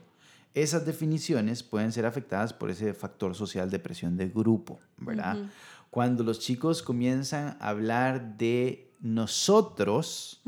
esas 0.56 0.86
definiciones 0.86 1.64
pueden 1.64 1.92
ser 1.92 2.06
afectadas 2.06 2.54
por 2.54 2.72
ese 2.72 2.94
factor 2.94 3.36
social 3.36 3.70
de 3.70 3.78
presión 3.78 4.16
de 4.16 4.30
grupo, 4.30 4.80
¿verdad? 4.98 5.38
Cuando 5.96 6.26
los 6.26 6.40
chicos 6.40 6.84
comienzan 6.84 7.56
a 7.62 7.70
hablar 7.70 8.38
de 8.38 8.92
nosotros, 9.00 10.42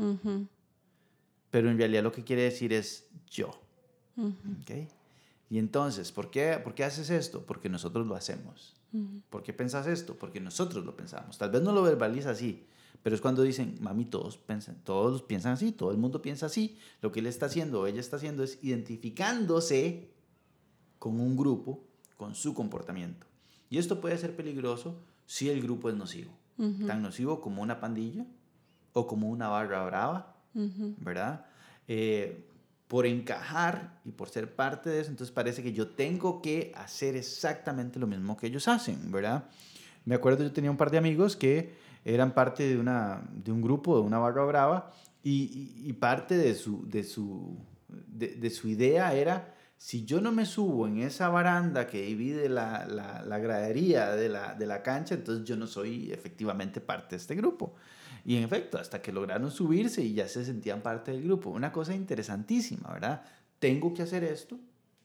pero 1.50 1.70
en 1.70 1.78
realidad 1.78 2.02
lo 2.02 2.12
que 2.12 2.22
quiere 2.22 2.42
decir 2.42 2.74
es 2.74 3.08
yo. 3.30 3.58
Y 5.48 5.56
entonces, 5.56 6.12
¿por 6.12 6.30
qué, 6.30 6.60
¿por 6.62 6.74
qué 6.74 6.84
haces 6.84 7.08
esto? 7.08 7.46
Porque 7.46 7.70
nosotros 7.70 8.06
lo 8.06 8.14
hacemos. 8.14 8.76
¿Por 9.30 9.42
qué 9.42 9.54
pensas 9.54 9.86
esto? 9.86 10.18
Porque 10.18 10.38
nosotros 10.38 10.84
lo 10.84 10.94
pensamos. 10.94 11.38
Tal 11.38 11.50
vez 11.50 11.62
no 11.62 11.72
lo 11.72 11.82
verbaliza 11.82 12.28
así, 12.28 12.66
pero 13.02 13.16
es 13.16 13.22
cuando 13.22 13.42
dicen, 13.42 13.78
mami, 13.80 14.04
todos 14.04 14.36
piensan, 14.36 14.76
todos 14.84 15.22
piensan 15.22 15.54
así, 15.54 15.72
todo 15.72 15.92
el 15.92 15.96
mundo 15.96 16.20
piensa 16.20 16.44
así. 16.44 16.76
Lo 17.00 17.10
que 17.10 17.20
él 17.20 17.26
está 17.26 17.46
haciendo 17.46 17.80
o 17.80 17.86
ella 17.86 18.00
está 18.00 18.16
haciendo 18.16 18.44
es 18.44 18.58
identificándose 18.60 20.10
con 20.98 21.18
un 21.18 21.38
grupo, 21.38 21.82
con 22.18 22.34
su 22.34 22.52
comportamiento. 22.52 23.26
Y 23.70 23.78
esto 23.78 23.98
puede 23.98 24.18
ser 24.18 24.36
peligroso 24.36 24.94
si 25.28 25.50
el 25.50 25.60
grupo 25.60 25.90
es 25.90 25.94
nocivo. 25.94 26.32
Tan 26.86 27.02
nocivo 27.02 27.40
como 27.40 27.62
una 27.62 27.78
pandilla 27.78 28.26
o 28.94 29.06
como 29.06 29.28
una 29.28 29.48
barra 29.48 29.84
brava, 29.84 30.34
¿verdad? 30.52 31.44
Eh, 31.86 32.48
por 32.88 33.04
encajar 33.06 34.00
y 34.04 34.10
por 34.10 34.30
ser 34.30 34.56
parte 34.56 34.88
de 34.88 35.00
eso, 35.00 35.10
entonces 35.10 35.32
parece 35.32 35.62
que 35.62 35.72
yo 35.72 35.88
tengo 35.90 36.40
que 36.40 36.72
hacer 36.74 37.14
exactamente 37.14 38.00
lo 38.00 38.06
mismo 38.06 38.36
que 38.36 38.46
ellos 38.46 38.66
hacen, 38.66 39.12
¿verdad? 39.12 39.44
Me 40.06 40.14
acuerdo, 40.14 40.42
yo 40.42 40.50
tenía 40.50 40.70
un 40.70 40.78
par 40.78 40.90
de 40.90 40.96
amigos 40.96 41.36
que 41.36 41.76
eran 42.04 42.32
parte 42.32 42.66
de, 42.66 42.78
una, 42.78 43.22
de 43.30 43.52
un 43.52 43.60
grupo, 43.60 43.96
de 43.96 44.02
una 44.02 44.18
barra 44.18 44.44
brava, 44.44 44.90
y, 45.22 45.92
parte 46.00 46.38
de 46.38 46.54
su, 46.54 46.88
de, 46.88 47.04
su, 47.04 47.58
de, 47.88 48.48
su 48.48 48.66
idea 48.68 49.12
era, 49.12 49.54
si 49.78 50.04
yo 50.04 50.20
no 50.20 50.32
me 50.32 50.44
subo 50.44 50.88
en 50.88 50.98
esa 50.98 51.28
baranda 51.28 51.86
que 51.86 52.02
divide 52.02 52.48
la, 52.48 52.84
la, 52.86 53.38
gradería 53.38 54.16
de 54.16 54.28
la, 54.28 54.54
de 54.54 54.66
la 54.66 54.82
cancha, 54.82 55.14
entonces 55.14 55.44
yo 55.44 55.56
no 55.56 55.68
soy 55.68 56.10
efectivamente 56.10 56.80
parte 56.80 57.10
de 57.10 57.20
este 57.20 57.36
grupo. 57.36 57.74
Y 58.24 58.36
en 58.36 58.42
efecto, 58.42 58.76
hasta 58.76 59.00
que 59.00 59.12
lograron 59.12 59.52
subirse 59.52 60.02
y 60.02 60.14
ya 60.14 60.26
se 60.26 60.44
sentían 60.44 60.82
parte 60.82 61.12
del 61.12 61.22
grupo. 61.22 61.50
Una 61.50 61.70
cosa 61.70 61.94
interesantísima, 61.94 62.92
¿verdad? 62.92 63.22
Tengo 63.60 63.94
que 63.94 64.02
hacer 64.02 64.24
esto 64.24 64.58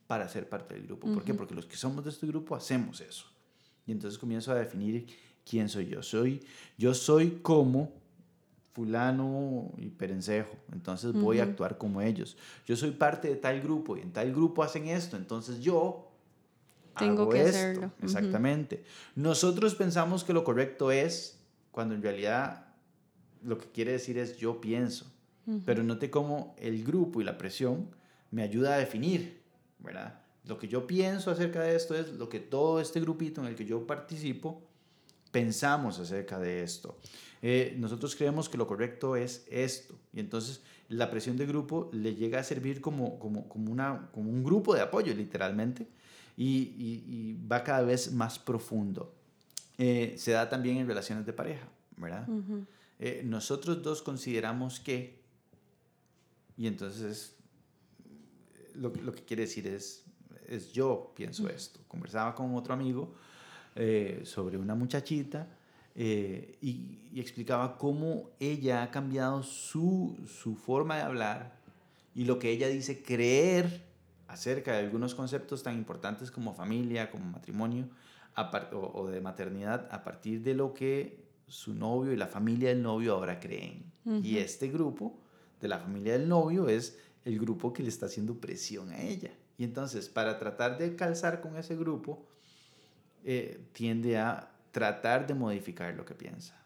para 0.07 0.27
ser 0.27 0.49
parte 0.49 0.73
del 0.73 0.87
grupo. 0.87 1.07
¿Por 1.13 1.23
qué? 1.23 1.35
Porque 1.35 1.53
los 1.53 1.67
que 1.67 1.77
somos 1.77 2.03
de 2.03 2.09
este 2.09 2.25
grupo 2.25 2.55
hacemos 2.55 2.99
eso. 2.99 3.27
Y 3.85 3.91
entonces 3.91 4.17
comienzo 4.17 4.51
a 4.51 4.55
definir 4.55 5.05
quién 5.47 5.69
soy 5.69 5.87
yo. 5.87 6.01
Soy, 6.01 6.43
yo 6.77 6.95
soy 6.95 7.39
como 7.43 7.93
fulano 8.73 9.71
y 9.77 9.89
perencejo, 9.89 10.55
entonces 10.71 11.13
voy 11.13 11.39
a 11.39 11.43
actuar 11.43 11.77
como 11.77 12.01
ellos. 12.01 12.35
Yo 12.65 12.75
soy 12.75 12.91
parte 12.91 13.27
de 13.27 13.35
tal 13.35 13.61
grupo 13.61 13.95
y 13.95 14.01
en 14.01 14.11
tal 14.11 14.31
grupo 14.31 14.63
hacen 14.63 14.87
esto, 14.87 15.15
entonces 15.15 15.61
yo 15.61 16.11
tengo 16.97 17.29
que 17.29 17.41
esto. 17.41 17.49
hacerlo. 17.49 17.91
Exactamente. 18.01 18.83
Nosotros 19.15 19.75
pensamos 19.75 20.23
que 20.23 20.33
lo 20.33 20.43
correcto 20.43 20.91
es 20.91 21.39
cuando 21.71 21.93
en 21.93 22.01
realidad 22.01 22.73
lo 23.43 23.59
que 23.59 23.67
quiere 23.67 23.91
decir 23.91 24.17
es 24.17 24.37
yo 24.37 24.59
pienso, 24.59 25.05
pero 25.65 25.83
note 25.83 26.09
cómo 26.09 26.55
el 26.57 26.83
grupo 26.83 27.21
y 27.21 27.23
la 27.23 27.37
presión 27.37 27.89
me 28.31 28.41
ayuda 28.41 28.75
a 28.75 28.77
definir, 28.77 29.41
¿verdad? 29.79 30.21
Lo 30.45 30.57
que 30.57 30.67
yo 30.67 30.87
pienso 30.87 31.29
acerca 31.29 31.61
de 31.61 31.75
esto 31.75 31.95
es 31.95 32.13
lo 32.13 32.27
que 32.27 32.39
todo 32.39 32.79
este 32.79 32.99
grupito 32.99 33.41
en 33.41 33.47
el 33.47 33.55
que 33.55 33.65
yo 33.65 33.85
participo 33.85 34.63
pensamos 35.33 35.99
acerca 35.99 36.39
de 36.39 36.63
esto. 36.63 36.97
Eh, 37.41 37.75
nosotros 37.77 38.15
creemos 38.15 38.47
que 38.47 38.57
lo 38.57 38.67
correcto 38.67 39.17
es 39.17 39.45
esto. 39.49 39.95
Y 40.13 40.21
entonces 40.21 40.61
la 40.87 41.09
presión 41.09 41.35
de 41.35 41.45
grupo 41.45 41.89
le 41.91 42.15
llega 42.15 42.39
a 42.39 42.43
servir 42.43 42.79
como, 42.79 43.19
como, 43.19 43.49
como, 43.49 43.71
una, 43.71 44.09
como 44.13 44.29
un 44.29 44.43
grupo 44.43 44.75
de 44.75 44.81
apoyo, 44.81 45.13
literalmente, 45.13 45.87
y, 46.37 47.35
va 47.51 47.63
cada 47.63 47.81
vez 47.81 48.13
más 48.13 48.37
profundo. 48.39 49.13
Eh, 49.77 50.13
se 50.17 50.31
da 50.31 50.47
también 50.47 50.77
en 50.77 50.87
relaciones 50.87 51.25
de 51.25 51.33
pareja, 51.33 51.67
¿verdad? 51.97 52.27
Eh, 52.99 53.23
nosotros 53.25 53.81
dos 53.81 54.03
consideramos 54.03 54.79
que, 54.79 55.19
y 56.55 56.67
entonces 56.67 57.35
lo, 58.75 58.93
lo 58.93 59.11
que 59.13 59.23
quiere 59.23 59.43
decir 59.43 59.65
es, 59.65 60.05
es 60.47 60.71
yo 60.71 61.11
pienso 61.15 61.49
esto. 61.49 61.79
Conversaba 61.87 62.35
con 62.35 62.53
otro 62.53 62.73
amigo 62.73 63.15
eh, 63.75 64.21
sobre 64.23 64.57
una 64.57 64.75
muchachita 64.75 65.47
eh, 65.95 66.57
y, 66.61 67.19
explicaba 67.19 67.77
cómo 67.77 68.31
ella 68.39 68.83
ha 68.83 68.91
cambiado 68.91 69.43
su, 69.43 70.17
su, 70.27 70.55
forma 70.55 70.97
de 70.97 71.01
hablar 71.03 71.59
y 72.15 72.25
lo 72.25 72.39
que 72.39 72.49
ella 72.49 72.67
dice 72.67 73.03
creer 73.03 73.83
acerca 74.27 74.73
de 74.73 74.79
algunos 74.79 75.13
conceptos 75.13 75.61
tan 75.61 75.75
importantes 75.75 76.31
como 76.31 76.53
familia, 76.53 77.11
como 77.11 77.25
matrimonio 77.25 77.87
o, 78.35 78.91
o, 78.93 79.07
de 79.09 79.21
maternidad 79.21 79.87
a 79.91 80.03
partir 80.03 80.41
de 80.41 80.55
lo 80.55 80.73
que 80.73 81.23
su 81.47 81.75
novio 81.75 82.11
y 82.11 82.17
la 82.17 82.27
familia 82.27 82.69
del 82.69 82.81
novio 82.81 83.13
ahora 83.13 83.39
creen. 83.39 83.91
Y 84.21 84.37
este 84.37 84.67
grupo 84.67 85.17
de 85.61 85.67
la 85.67 85.79
familia 85.79 86.13
del 86.13 86.27
novio 86.27 86.67
es 86.67 86.97
el 87.23 87.39
grupo 87.39 87.71
que 87.71 87.83
le 87.83 87.89
está 87.89 88.07
haciendo 88.07 88.39
presión 88.39 88.89
a 88.89 89.01
ella. 89.01 89.31
Y 89.57 89.63
entonces, 89.63 90.09
para 90.09 90.39
tratar 90.39 90.77
de 90.77 90.95
calzar 90.95 91.39
con 91.41 91.55
ese 91.55 91.75
grupo, 91.75 92.25
eh, 93.23 93.61
tiende 93.73 94.17
a 94.17 94.49
tratar 94.71 95.27
de 95.27 95.33
modificar 95.33 95.93
lo 95.95 96.05
que 96.05 96.15
piensa. 96.15 96.57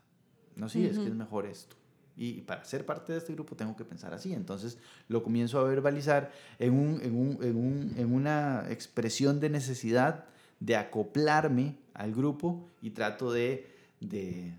No, 0.56 0.70
sí, 0.70 0.86
es 0.86 0.98
que 0.98 1.06
es 1.06 1.16
mejor 1.16 1.46
esto. 1.46 1.76
Y 2.16 2.42
para 2.42 2.66
ser 2.66 2.84
parte 2.84 3.12
de 3.12 3.20
este 3.20 3.34
grupo 3.34 3.56
tengo 3.56 3.76
que 3.76 3.86
pensar 3.86 4.12
así. 4.14 4.34
Entonces 4.34 4.80
lo 5.08 5.22
comienzo 5.22 5.60
a 5.60 5.64
verbalizar 5.64 6.32
en, 6.58 6.74
un, 6.74 7.00
en, 7.02 7.16
un, 7.16 7.44
en, 7.44 7.56
un, 7.56 7.94
en 7.96 8.12
una 8.12 8.66
expresión 8.70 9.40
de 9.40 9.52
necesidad 9.52 10.26
de 10.60 10.76
acoplarme 10.76 11.76
al 11.94 12.14
grupo 12.14 12.68
y 12.82 12.90
trato 12.90 13.32
de, 13.32 13.68
de, 14.00 14.54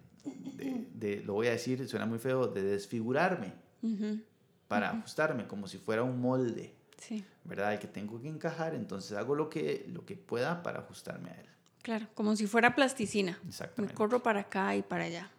de, 0.94 1.22
lo 1.24 1.34
voy 1.34 1.48
a 1.48 1.50
decir, 1.50 1.88
suena 1.88 2.06
muy 2.06 2.20
feo, 2.20 2.46
de 2.46 2.62
desfigurarme 2.62 3.52
para 4.68 4.90
ajustarme 4.90 5.48
como 5.48 5.66
si 5.66 5.78
fuera 5.78 6.04
un 6.04 6.20
molde. 6.20 6.74
Sí. 6.96 7.24
¿Verdad? 7.44 7.74
Y 7.74 7.78
que 7.78 7.86
tengo 7.86 8.20
que 8.20 8.28
encajar, 8.28 8.74
entonces 8.74 9.16
hago 9.16 9.34
lo 9.34 9.48
que, 9.48 9.86
lo 9.92 10.04
que 10.04 10.16
pueda 10.16 10.62
para 10.62 10.80
ajustarme 10.80 11.30
a 11.30 11.40
él. 11.40 11.46
Claro, 11.82 12.06
como 12.14 12.36
si 12.36 12.46
fuera 12.46 12.74
plasticina. 12.74 13.38
Me 13.76 13.88
corro 13.88 14.22
para 14.22 14.40
acá 14.40 14.76
y 14.76 14.82
para 14.82 15.04
allá. 15.04 15.30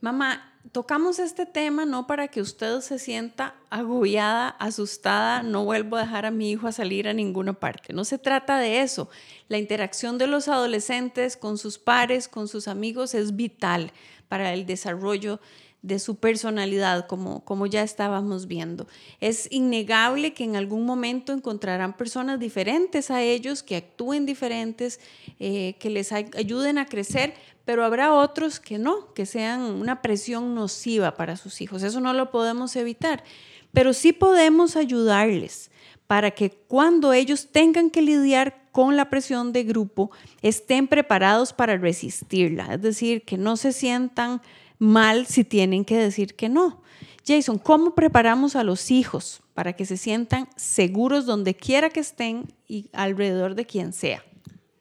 Mamá, 0.00 0.54
tocamos 0.72 1.18
este 1.18 1.44
tema 1.44 1.84
no 1.84 2.06
para 2.06 2.28
que 2.28 2.40
usted 2.40 2.80
se 2.80 2.98
sienta 2.98 3.54
agobiada, 3.68 4.48
asustada, 4.48 5.42
no 5.42 5.64
vuelvo 5.64 5.96
a 5.96 6.02
dejar 6.02 6.24
a 6.24 6.30
mi 6.30 6.50
hijo 6.50 6.66
a 6.66 6.72
salir 6.72 7.06
a 7.06 7.12
ninguna 7.12 7.52
parte. 7.52 7.92
No 7.92 8.04
se 8.04 8.16
trata 8.16 8.58
de 8.58 8.80
eso. 8.80 9.10
La 9.48 9.58
interacción 9.58 10.16
de 10.16 10.26
los 10.26 10.48
adolescentes 10.48 11.36
con 11.36 11.58
sus 11.58 11.78
pares, 11.78 12.28
con 12.28 12.48
sus 12.48 12.66
amigos 12.66 13.14
es 13.14 13.36
vital 13.36 13.92
para 14.28 14.54
el 14.54 14.64
desarrollo 14.64 15.40
de 15.82 15.98
su 15.98 16.16
personalidad, 16.16 17.06
como, 17.06 17.44
como 17.44 17.66
ya 17.66 17.82
estábamos 17.82 18.46
viendo. 18.46 18.86
Es 19.20 19.48
innegable 19.50 20.34
que 20.34 20.44
en 20.44 20.56
algún 20.56 20.84
momento 20.84 21.32
encontrarán 21.32 21.96
personas 21.96 22.38
diferentes 22.38 23.10
a 23.10 23.22
ellos, 23.22 23.62
que 23.62 23.76
actúen 23.76 24.26
diferentes, 24.26 25.00
eh, 25.38 25.76
que 25.78 25.90
les 25.90 26.12
ayuden 26.12 26.78
a 26.78 26.86
crecer, 26.86 27.34
pero 27.64 27.84
habrá 27.84 28.12
otros 28.12 28.60
que 28.60 28.78
no, 28.78 29.14
que 29.14 29.26
sean 29.26 29.62
una 29.62 30.02
presión 30.02 30.54
nociva 30.54 31.16
para 31.16 31.36
sus 31.36 31.60
hijos. 31.60 31.82
Eso 31.82 32.00
no 32.00 32.12
lo 32.12 32.30
podemos 32.30 32.76
evitar, 32.76 33.24
pero 33.72 33.92
sí 33.92 34.12
podemos 34.12 34.76
ayudarles 34.76 35.70
para 36.06 36.32
que 36.32 36.50
cuando 36.50 37.12
ellos 37.12 37.48
tengan 37.52 37.88
que 37.88 38.02
lidiar 38.02 38.68
con 38.72 38.96
la 38.96 39.10
presión 39.10 39.52
de 39.52 39.64
grupo, 39.64 40.10
estén 40.42 40.88
preparados 40.88 41.52
para 41.52 41.76
resistirla, 41.76 42.74
es 42.74 42.82
decir, 42.82 43.22
que 43.22 43.36
no 43.36 43.56
se 43.56 43.72
sientan 43.72 44.42
mal 44.80 45.26
si 45.26 45.44
tienen 45.44 45.84
que 45.84 45.96
decir 45.96 46.34
que 46.34 46.48
no. 46.48 46.82
Jason, 47.24 47.58
¿cómo 47.58 47.94
preparamos 47.94 48.56
a 48.56 48.64
los 48.64 48.90
hijos 48.90 49.42
para 49.54 49.74
que 49.74 49.84
se 49.84 49.96
sientan 49.96 50.48
seguros 50.56 51.26
donde 51.26 51.54
quiera 51.54 51.90
que 51.90 52.00
estén 52.00 52.52
y 52.66 52.90
alrededor 52.92 53.54
de 53.54 53.66
quien 53.66 53.92
sea? 53.92 54.24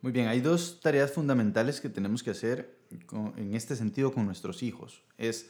Muy 0.01 0.13
bien, 0.13 0.27
hay 0.27 0.39
dos 0.39 0.79
tareas 0.82 1.12
fundamentales 1.12 1.82
que 1.82 1.89
tenemos 1.89 2.24
que 2.24 2.32
hacer 2.32 2.79
en 3.38 3.53
este 3.53 3.75
sentido 3.75 4.13
con 4.13 4.25
nuestros 4.25 4.63
hijos. 4.63 5.03
Es, 5.18 5.48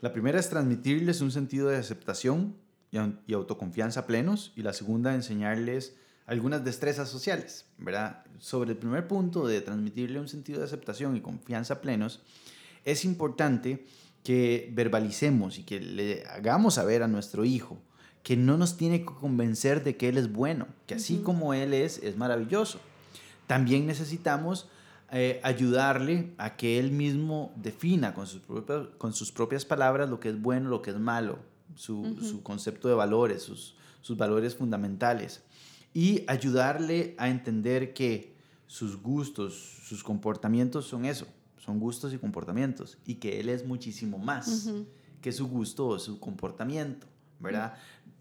la 0.00 0.12
primera 0.12 0.40
es 0.40 0.50
transmitirles 0.50 1.20
un 1.20 1.30
sentido 1.30 1.68
de 1.68 1.76
aceptación 1.76 2.56
y, 2.90 3.32
autoconfianza 3.32 4.06
plenos 4.06 4.52
y 4.56 4.62
la 4.62 4.72
segunda 4.72 5.14
enseñarles 5.14 5.94
algunas 6.26 6.64
destrezas 6.64 7.08
sociales, 7.08 7.66
¿verdad? 7.78 8.24
Sobre 8.38 8.72
el 8.72 8.76
primer 8.76 9.06
punto 9.06 9.46
de 9.46 9.60
transmitirle 9.60 10.18
un 10.18 10.28
sentido 10.28 10.58
de 10.58 10.66
aceptación 10.66 11.16
y 11.16 11.20
confianza 11.20 11.80
plenos, 11.80 12.20
es 12.84 13.04
importante 13.04 13.86
que 14.24 14.70
verbalicemos 14.72 15.58
y 15.58 15.64
que 15.64 15.80
le 15.80 16.24
hagamos 16.26 16.74
saber 16.74 17.02
a 17.02 17.08
nuestro 17.08 17.44
hijo 17.44 17.78
que 18.22 18.36
no 18.36 18.56
nos 18.56 18.76
tiene 18.76 19.00
que 19.00 19.06
convencer 19.06 19.82
de 19.82 19.96
que 19.96 20.08
él 20.08 20.16
es 20.16 20.32
bueno, 20.32 20.68
que 20.86 20.94
así 20.94 21.18
como 21.18 21.54
él 21.54 21.74
es, 21.74 21.98
es 21.98 22.16
maravilloso. 22.16 22.78
También 23.46 23.86
necesitamos 23.86 24.68
eh, 25.10 25.40
ayudarle 25.42 26.32
a 26.38 26.56
que 26.56 26.78
él 26.78 26.92
mismo 26.92 27.52
defina 27.56 28.14
con 28.14 28.26
sus, 28.26 28.40
propias, 28.40 28.86
con 28.98 29.12
sus 29.12 29.32
propias 29.32 29.64
palabras 29.64 30.08
lo 30.08 30.20
que 30.20 30.28
es 30.28 30.40
bueno, 30.40 30.70
lo 30.70 30.82
que 30.82 30.90
es 30.90 30.98
malo, 30.98 31.40
su, 31.74 32.16
su 32.22 32.42
concepto 32.42 32.88
de 32.88 32.94
valores, 32.94 33.42
sus, 33.42 33.74
sus 34.00 34.16
valores 34.16 34.54
fundamentales. 34.54 35.42
Y 35.92 36.24
ayudarle 36.28 37.14
a 37.18 37.28
entender 37.28 37.92
que 37.92 38.34
sus 38.66 39.02
gustos, 39.02 39.80
sus 39.82 40.02
comportamientos 40.02 40.86
son 40.86 41.04
eso, 41.04 41.26
son 41.64 41.78
gustos 41.78 42.12
y 42.12 42.18
comportamientos, 42.18 42.98
y 43.06 43.16
que 43.16 43.38
él 43.38 43.48
es 43.48 43.64
muchísimo 43.64 44.18
más 44.18 44.68
que 45.20 45.30
su 45.30 45.48
gusto 45.48 45.86
o 45.86 45.98
su 46.00 46.18
comportamiento, 46.18 47.06
¿verdad? 47.38 47.74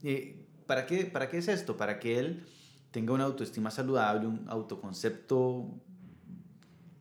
Eh, 0.04 0.46
¿para, 0.68 0.86
qué, 0.86 1.06
¿Para 1.06 1.28
qué 1.28 1.40
es 1.40 1.48
esto? 1.48 1.76
Para 1.76 2.00
que 2.00 2.20
él 2.20 2.46
tenga 2.92 3.14
una 3.14 3.24
autoestima 3.24 3.72
saludable, 3.72 4.28
un 4.28 4.46
autoconcepto 4.48 5.66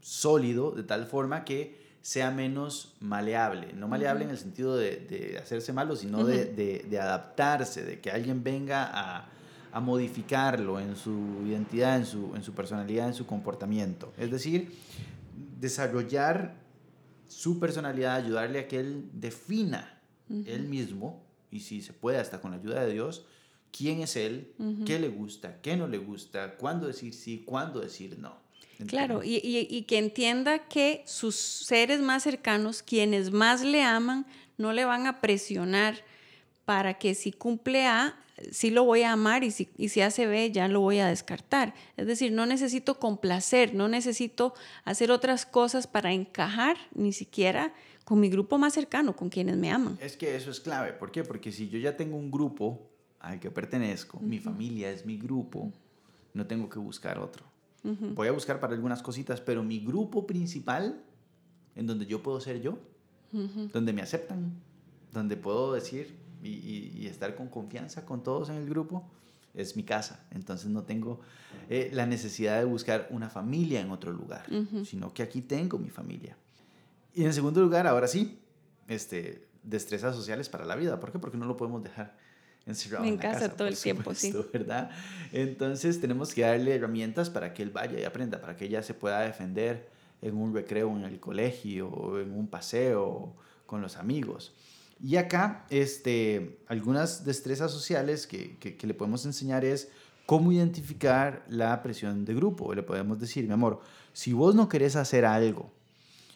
sólido, 0.00 0.70
de 0.70 0.82
tal 0.82 1.04
forma 1.04 1.44
que 1.44 1.78
sea 2.00 2.30
menos 2.30 2.94
maleable. 3.00 3.74
No 3.74 3.86
maleable 3.86 4.24
en 4.24 4.30
el 4.30 4.38
sentido 4.38 4.78
de, 4.78 5.38
hacerse 5.42 5.74
malo, 5.74 5.94
sino 5.94 6.24
de, 6.24 6.98
adaptarse, 6.98 7.84
de 7.84 8.00
que 8.00 8.10
alguien 8.10 8.42
venga 8.42 8.88
a, 8.90 9.28
a, 9.72 9.80
modificarlo 9.80 10.80
en 10.80 10.96
su 10.96 11.42
identidad, 11.46 11.98
en 11.98 12.06
su, 12.06 12.34
en 12.34 12.42
su 12.42 12.54
personalidad, 12.54 13.08
en 13.08 13.14
su 13.14 13.26
comportamiento. 13.26 14.14
Es 14.16 14.30
decir, 14.30 14.72
desarrollar 15.60 16.56
su 17.28 17.60
personalidad, 17.60 18.16
ayudarle 18.16 18.60
a 18.60 18.68
que 18.68 18.80
él 18.80 19.10
defina 19.12 20.00
él 20.46 20.68
mismo, 20.68 21.24
y 21.50 21.60
si 21.60 21.82
se 21.82 21.92
puede 21.92 22.18
hasta 22.18 22.40
con 22.40 22.52
la 22.52 22.58
ayuda 22.58 22.84
de 22.84 22.92
Dios, 22.92 23.26
quién 23.72 24.00
es 24.00 24.16
él, 24.16 24.52
qué 24.86 24.98
le 24.98 25.08
gusta, 25.08 25.60
qué 25.60 25.76
no 25.76 25.88
le 25.88 25.98
gusta, 25.98 26.56
cuándo 26.56 26.86
decir 26.86 27.12
sí, 27.14 27.42
cuándo 27.44 27.80
decir 27.80 28.18
no. 28.18 28.38
Claro, 28.86 29.22
y, 29.22 29.40
y, 29.42 29.82
que 29.82 29.98
entienda 29.98 30.66
que 30.68 31.02
sus 31.06 31.36
seres 31.36 32.00
más 32.00 32.22
cercanos, 32.22 32.82
quienes 32.82 33.30
más 33.30 33.62
le 33.62 33.82
aman, 33.82 34.26
no 34.56 34.72
le 34.72 34.86
van 34.86 35.06
a 35.06 35.20
presionar 35.20 35.96
para 36.64 36.94
que 36.94 37.14
si 37.14 37.32
cumple 37.32 37.86
A, 37.86 38.16
sí 38.50 38.70
lo 38.70 38.84
voy 38.84 39.02
a 39.02 39.12
amar 39.12 39.44
y 39.44 39.50
si, 39.50 39.68
y 39.76 39.88
si 39.88 40.00
hace 40.00 40.26
B, 40.26 40.50
ya 40.52 40.68
lo 40.68 40.80
voy 40.80 40.98
a 40.98 41.06
descartar. 41.06 41.74
Es 41.96 42.06
decir, 42.06 42.32
no 42.32 42.46
necesito 42.46 42.98
complacer, 42.98 43.74
no 43.74 43.88
necesito 43.88 44.54
hacer 44.84 45.10
otras 45.10 45.46
cosas 45.46 45.86
para 45.86 46.12
encajar 46.12 46.76
ni 46.94 47.12
siquiera 47.12 47.72
con 48.04 48.18
mi 48.20 48.28
grupo 48.28 48.58
más 48.58 48.72
cercano, 48.72 49.14
con 49.14 49.28
quienes 49.28 49.56
me 49.56 49.70
aman. 49.70 49.98
Es 50.00 50.16
que 50.16 50.34
eso 50.34 50.50
es 50.50 50.60
clave. 50.60 50.92
¿Por 50.92 51.12
qué? 51.12 51.22
Porque 51.22 51.52
si 51.52 51.68
yo 51.68 51.78
ya 51.78 51.96
tengo 51.96 52.16
un 52.16 52.30
grupo 52.30 52.90
al 53.20 53.38
que 53.38 53.50
pertenezco, 53.50 54.18
mi 54.20 54.38
familia 54.38 54.90
es 54.90 55.06
mi 55.06 55.16
grupo, 55.16 55.72
no 56.34 56.46
tengo 56.46 56.68
que 56.68 56.78
buscar 56.78 57.18
otro. 57.18 57.44
Voy 57.82 58.28
a 58.28 58.32
buscar 58.32 58.60
para 58.60 58.74
algunas 58.74 59.02
cositas, 59.02 59.40
pero 59.40 59.62
mi 59.62 59.78
grupo 59.78 60.26
principal, 60.26 61.02
en 61.76 61.86
donde 61.86 62.04
yo 62.04 62.22
puedo 62.22 62.40
ser 62.40 62.60
yo, 62.60 62.78
donde 63.72 63.92
me 63.92 64.02
aceptan, 64.02 64.52
donde 65.12 65.36
puedo 65.36 65.72
decir 65.72 66.19
y, 66.42 67.06
estar 67.06 67.34
con 67.34 67.48
confianza 67.48 68.04
con 68.04 68.22
todos 68.22 68.48
en 68.48 68.56
el 68.56 68.68
grupo, 68.68 69.08
es 69.54 69.76
mi 69.76 69.82
casa. 69.82 70.24
Entonces 70.30 70.70
no 70.70 70.84
tengo 70.84 71.20
eh, 71.68 71.90
la 71.92 72.06
necesidad 72.06 72.58
de 72.58 72.64
buscar 72.64 73.08
una 73.10 73.28
familia 73.28 73.80
en 73.80 73.90
otro 73.90 74.12
lugar, 74.12 74.44
sino 74.84 75.12
que 75.12 75.22
aquí 75.22 75.42
tengo 75.42 75.78
mi 75.78 75.90
familia. 75.90 76.36
Y 77.14 77.24
en 77.24 77.32
segundo 77.32 77.60
lugar, 77.60 77.86
ahora 77.86 78.06
sí, 78.06 78.38
este, 78.88 79.48
destrezas 79.62 80.14
sociales 80.14 80.48
para 80.48 80.64
la 80.64 80.76
vida. 80.76 81.00
¿Por 81.00 81.12
qué? 81.12 81.18
Porque 81.18 81.36
no 81.36 81.46
lo 81.46 81.56
podemos 81.56 81.82
dejar 81.82 82.16
en, 82.66 83.16
casa, 83.16 83.50
todo 83.50 83.68
el 83.68 83.76
tiempo, 83.76 84.14
sí. 84.14 84.32
¿verdad? 84.52 84.90
Entonces 85.32 86.00
tenemos 86.00 86.34
que 86.34 86.42
darle 86.42 86.74
herramientas 86.74 87.30
para 87.30 87.52
que 87.52 87.62
él 87.62 87.70
vaya 87.70 87.98
y 87.98 88.04
aprenda, 88.04 88.40
para 88.40 88.56
que 88.56 88.66
ella 88.66 88.82
se 88.82 88.94
pueda 88.94 89.20
defender 89.20 89.88
en 90.22 90.36
un 90.36 90.54
recreo 90.54 90.94
en 90.96 91.04
el 91.04 91.18
colegio 91.18 91.88
o 91.88 92.20
en 92.20 92.32
un 92.32 92.46
paseo 92.46 93.34
con 93.66 93.80
los 93.80 93.96
amigos. 93.96 94.54
Y 95.02 95.16
acá, 95.16 95.64
este, 95.70 96.58
algunas 96.66 97.24
destrezas 97.24 97.70
sociales 97.70 98.26
que, 98.26 98.56
que, 98.58 98.86
le 98.86 98.92
podemos 98.92 99.24
enseñar 99.24 99.64
es 99.64 99.88
cómo 100.26 100.52
identificar 100.52 101.44
la 101.48 101.82
presión 101.82 102.24
de 102.24 102.34
grupo. 102.34 102.74
Le 102.74 102.82
podemos 102.82 103.18
decir, 103.18 103.46
mi 103.46 103.52
amor, 103.52 103.80
si 104.12 104.34
vos 104.34 104.54
no 104.54 104.68
querés 104.68 104.96
hacer 104.96 105.24
algo, 105.24 105.72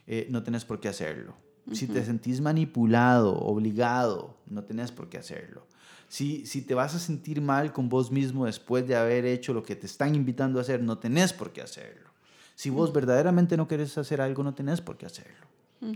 eh, 0.06 0.26
no 0.30 0.42
tenés 0.42 0.64
por 0.64 0.80
qué 0.80 0.88
hacerlo. 0.88 1.34
Si 1.72 1.86
te 1.86 2.04
sentís 2.04 2.42
manipulado, 2.42 3.38
obligado, 3.38 4.36
no 4.46 4.64
tenés 4.64 4.92
por 4.92 5.08
qué 5.08 5.16
hacerlo. 5.16 5.66
Si, 6.08 6.44
si 6.44 6.60
te 6.60 6.74
vas 6.74 6.94
a 6.94 6.98
sentir 6.98 7.40
mal 7.40 7.72
con 7.72 7.88
vos 7.88 8.10
mismo 8.10 8.44
después 8.44 8.86
de 8.86 8.96
haber 8.96 9.24
hecho 9.24 9.54
lo 9.54 9.62
que 9.62 9.74
te 9.74 9.86
están 9.86 10.14
invitando 10.14 10.58
a 10.58 10.62
hacer, 10.62 10.82
no 10.82 10.98
tenés 10.98 11.32
por 11.32 11.52
qué 11.52 11.62
hacerlo. 11.62 12.10
Si 12.54 12.68
vos 12.68 12.92
verdaderamente 12.92 13.56
no 13.56 13.66
querés 13.66 13.96
hacer 13.96 14.20
algo, 14.20 14.44
no 14.44 14.54
tenés 14.54 14.82
por 14.82 14.98
qué 14.98 15.06
hacerlo. 15.06 15.46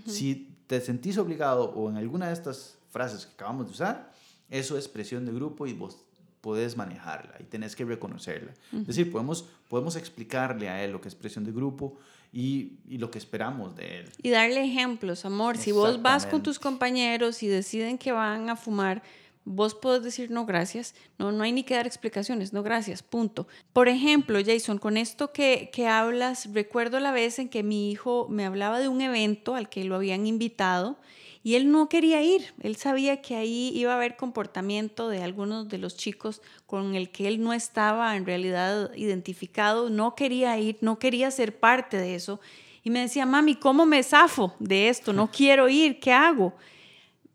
Si 0.07 0.57
te 0.67 0.81
sentís 0.81 1.19
obligado 1.19 1.71
o 1.71 1.91
en 1.91 1.97
alguna 1.97 2.29
de 2.29 2.35
estas 2.35 2.79
frases 2.91 3.27
que 3.27 3.33
acabamos 3.33 3.67
de 3.67 3.73
usar, 3.73 4.13
eso 4.51 4.79
es 4.79 4.89
presión 4.89 5.27
de 5.27 5.33
grupo 5.33 5.67
y 5.67 5.73
vos 5.73 5.99
podés 6.41 6.77
manejarla 6.77 7.35
y 7.41 7.45
tenés 7.45 7.75
que 7.75 7.85
reconocerla. 7.85 8.53
Es 8.73 8.87
decir, 8.87 9.11
podemos, 9.11 9.49
podemos 9.69 9.97
explicarle 9.97 10.69
a 10.69 10.83
él 10.85 10.93
lo 10.93 11.01
que 11.01 11.09
es 11.09 11.15
presión 11.15 11.45
de 11.45 11.53
grupo 11.53 11.97
y, 12.33 12.79
y, 12.89 12.99
lo 12.99 13.11
que 13.11 13.19
esperamos 13.19 13.75
de 13.75 14.01
él. 14.01 14.13
Y 14.23 14.31
darle 14.31 14.63
ejemplos, 14.65 15.25
amor. 15.25 15.57
Si 15.57 15.73
vos 15.73 16.01
vas 16.03 16.27
con 16.27 16.43
tus 16.43 16.59
compañeros 16.59 17.43
y 17.43 17.49
deciden 17.49 17.99
que 17.99 18.13
van 18.13 18.51
a 18.51 18.57
fumar, 18.57 19.03
vos 19.45 19.75
podés 19.75 20.03
decir 20.03 20.31
no 20.31 20.47
gracias, 20.47 20.95
no, 21.19 21.33
no 21.33 21.43
hay 21.43 21.53
ni 21.53 21.63
que 21.63 21.75
dar 21.75 21.87
explicaciones, 21.87 22.53
no 22.53 22.63
gracias, 22.63 23.03
punto. 23.03 23.47
Por 23.73 23.89
ejemplo, 23.89 24.39
Jason, 24.45 24.79
con 24.79 24.97
esto 24.97 25.33
que, 25.33 25.71
que 25.73 25.89
hablas, 25.89 26.53
recuerdo 26.53 27.01
la 27.01 27.13
vez 27.13 27.39
en 27.39 27.49
que 27.49 27.63
mi 27.63 27.91
hijo 27.91 28.27
me 28.29 28.45
hablaba 28.45 28.81
de 28.81 28.89
un 28.89 29.01
evento 29.01 29.55
al 29.55 29.69
que 29.69 29.85
lo 29.85 29.97
habían 29.97 30.27
invitado 30.27 30.99
y 31.43 31.55
él 31.55 31.71
no 31.71 31.89
quería 31.89 32.23
ir, 32.23 32.53
él 32.61 32.77
sabía 32.77 33.23
que 33.23 33.37
ahí 33.37 33.71
iba 33.75 33.93
a 33.93 33.97
haber 33.97 34.17
comportamiento 34.17 35.09
de 35.09 35.23
algunos 35.23 35.69
de 35.69 35.79
los 35.79 35.97
chicos 35.97 36.43
con 36.67 36.95
el 36.95 37.11
que 37.11 37.29
él 37.29 37.43
no 37.43 37.53
estaba 37.53 38.17
en 38.17 38.27
realidad 38.27 38.93
identificado, 38.95 39.89
no 39.89 40.15
quería 40.15 40.59
ir, 40.59 40.77
no 40.81 40.99
quería 40.99 41.31
ser 41.31 41.59
parte 41.59 41.97
de 41.97 42.15
eso. 42.17 42.41
Y 42.83 42.91
me 42.91 43.01
decía, 43.01 43.25
mami, 43.25 43.55
¿cómo 43.55 43.87
me 43.87 44.03
zafo 44.03 44.55
de 44.59 44.89
esto? 44.89 45.13
No 45.13 45.31
quiero 45.33 45.69
ir, 45.69 46.01
¿qué 46.01 46.13
hago? 46.13 46.55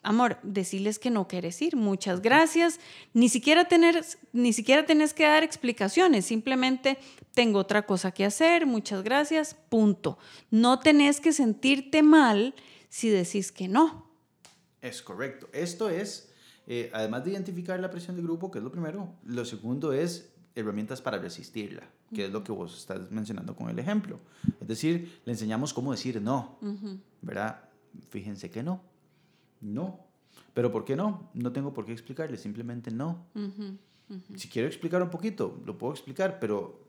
Amor, 0.04 0.38
decirles 0.44 1.00
que 1.00 1.10
no 1.10 1.28
quieres 1.28 1.62
ir, 1.62 1.76
muchas 1.76 2.22
gracias, 2.22 2.80
ni 3.14 3.30
siquiera, 3.30 3.68
tener, 3.68 4.06
ni 4.34 4.54
siquiera 4.54 4.86
tenés 4.86 5.14
que 5.14 5.24
dar 5.24 5.44
explicaciones, 5.44 6.26
simplemente 6.26 6.98
tengo 7.34 7.60
otra 7.60 7.86
cosa 7.86 8.12
que 8.12 8.26
hacer, 8.26 8.66
muchas 8.66 9.04
gracias, 9.04 9.56
punto. 9.70 10.20
No 10.52 10.80
tenés 10.80 11.20
que 11.20 11.34
sentirte 11.34 12.04
mal 12.04 12.54
si 12.90 13.10
decís 13.10 13.52
que 13.52 13.68
no. 13.68 14.08
Es 14.82 15.02
correcto. 15.02 15.48
Esto 15.54 15.90
es, 15.90 16.32
eh, 16.68 16.92
además 16.94 17.24
de 17.24 17.32
identificar 17.32 17.80
la 17.80 17.90
presión 17.90 18.16
de 18.18 18.22
grupo, 18.22 18.52
que 18.52 18.60
es 18.60 18.64
lo 18.64 18.72
primero, 18.72 19.14
lo 19.24 19.46
segundo 19.46 19.94
es 19.94 20.30
herramientas 20.56 21.02
para 21.02 21.18
resistirla, 21.18 21.90
que 22.14 22.26
es 22.26 22.32
lo 22.32 22.44
que 22.44 22.52
vos 22.52 22.78
estás 22.78 23.10
mencionando 23.10 23.56
con 23.56 23.70
el 23.70 23.80
ejemplo. 23.80 24.20
Es 24.62 24.68
decir, 24.68 25.22
le 25.26 25.32
enseñamos 25.32 25.74
cómo 25.74 25.92
decir 25.92 26.22
no, 26.22 26.60
¿verdad? 27.22 27.64
Fíjense 28.10 28.52
que 28.52 28.62
no 28.62 28.93
no. 29.64 30.00
Pero 30.54 30.72
¿por 30.72 30.86
qué 30.86 30.96
no? 30.96 31.30
No 31.34 31.52
tengo 31.52 31.74
por 31.74 31.86
qué 31.86 31.94
explicarle, 31.94 32.38
simplemente 32.38 32.92
no. 32.92 33.26
Si 34.36 34.48
quiero 34.48 34.68
explicar 34.68 35.02
un 35.02 35.10
poquito, 35.10 35.62
lo 35.66 35.78
puedo 35.78 35.94
explicar, 35.94 36.40
pero 36.40 36.88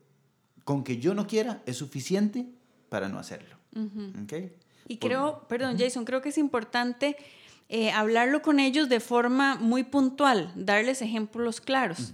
con 0.63 0.83
que 0.83 0.97
yo 0.99 1.13
no 1.13 1.25
quiera 1.25 1.63
es 1.65 1.77
suficiente 1.77 2.45
para 2.89 3.09
no 3.09 3.17
hacerlo. 3.17 3.55
Y 4.87 4.97
creo, 4.97 5.47
perdón 5.47 5.77
Jason, 5.79 6.05
creo 6.05 6.21
que 6.21 6.29
es 6.29 6.37
importante 6.37 7.17
eh, 7.69 7.91
hablarlo 7.91 8.41
con 8.43 8.59
ellos 8.59 8.89
de 8.89 8.99
forma 8.99 9.55
muy 9.55 9.83
puntual, 9.83 10.51
darles 10.55 11.01
ejemplos 11.01 11.61
claros. 11.61 12.13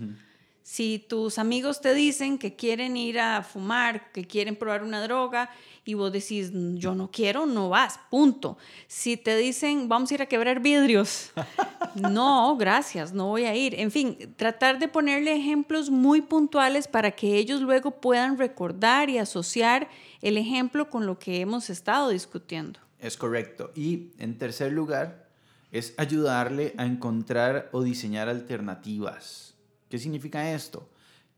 Si 0.72 1.00
tus 1.00 1.38
amigos 1.38 1.82
te 1.82 1.94
dicen 1.94 2.38
que 2.38 2.56
quieren 2.56 2.96
ir 2.96 3.20
a 3.20 3.44
fumar, 3.44 4.10
que 4.14 4.24
quieren 4.26 4.56
probar 4.56 4.84
una 4.84 5.04
droga 5.04 5.50
y 5.84 5.96
vos 5.96 6.14
decís, 6.14 6.50
yo 6.54 6.96
no 6.96 7.12
quiero, 7.12 7.46
no 7.46 7.68
vas, 7.68 8.00
punto. 8.10 8.58
Si 8.88 9.18
te 9.18 9.36
dicen, 9.36 9.90
vamos 9.90 10.10
a 10.10 10.14
ir 10.14 10.22
a 10.22 10.28
quebrar 10.28 10.62
vidrios, 10.62 11.32
no, 11.96 12.56
gracias, 12.56 13.12
no 13.12 13.28
voy 13.28 13.44
a 13.44 13.54
ir. 13.54 13.78
En 13.82 13.92
fin, 13.92 14.18
tratar 14.38 14.80
de 14.80 14.88
ponerle 14.88 15.36
ejemplos 15.36 15.90
muy 15.90 16.22
puntuales 16.22 16.88
para 16.88 17.12
que 17.12 17.36
ellos 17.36 17.60
luego 17.60 17.92
puedan 18.00 18.38
recordar 18.38 19.10
y 19.10 19.18
asociar 19.18 19.90
el 20.22 20.38
ejemplo 20.38 20.90
con 20.90 21.06
lo 21.06 21.20
que 21.20 21.42
hemos 21.42 21.70
estado 21.70 22.08
discutiendo. 22.08 22.80
Es 22.98 23.18
correcto. 23.18 23.74
Y 23.76 24.12
en 24.20 24.38
tercer 24.38 24.72
lugar, 24.72 25.28
es 25.74 25.94
ayudarle 25.98 26.74
a 26.78 26.86
encontrar 26.86 27.68
o 27.74 27.84
diseñar 27.84 28.30
alternativas. 28.30 29.51
¿Qué 29.92 30.00
significa 30.00 30.54
esto? 30.54 30.90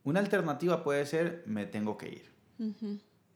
Una 0.04 0.20
alternativa 0.20 0.84
puede 0.84 1.08
ser 1.08 1.44
me 1.48 1.66
tengo 1.66 1.98
que 1.98 2.08
ir, 2.08 2.32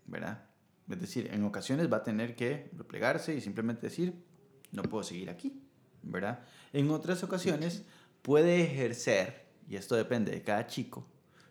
¿verdad? 0.06 0.46
Es 0.88 1.02
decir, 1.02 1.30
en 1.34 1.44
ocasiones 1.44 1.92
va 1.92 1.98
a 1.98 2.04
tener 2.04 2.36
que 2.36 2.70
replegarse 2.78 3.34
y 3.36 3.42
simplemente 3.42 3.88
decir 3.88 4.14
no 4.72 4.84
puedo 4.84 5.04
seguir 5.04 5.32
aquí, 5.32 5.60
¿verdad? 6.04 6.46
En 6.72 6.92
otras 6.92 7.24
ocasiones 7.24 7.84
puede 8.22 8.62
ejercer, 8.62 9.48
y 9.68 9.76
esto 9.76 9.96
depende 9.96 10.32
de 10.32 10.44
cada 10.44 10.68
chico 10.68 11.08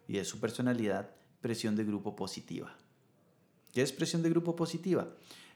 y 0.07 0.13
de 0.13 0.25
su 0.25 0.39
personalidad, 0.39 1.11
presión 1.41 1.75
de 1.75 1.83
grupo 1.83 2.15
positiva. 2.15 2.73
¿Qué 3.73 3.83
es 3.83 3.91
presión 3.91 4.23
de 4.23 4.31
grupo 4.31 4.55
positiva? 4.55 5.09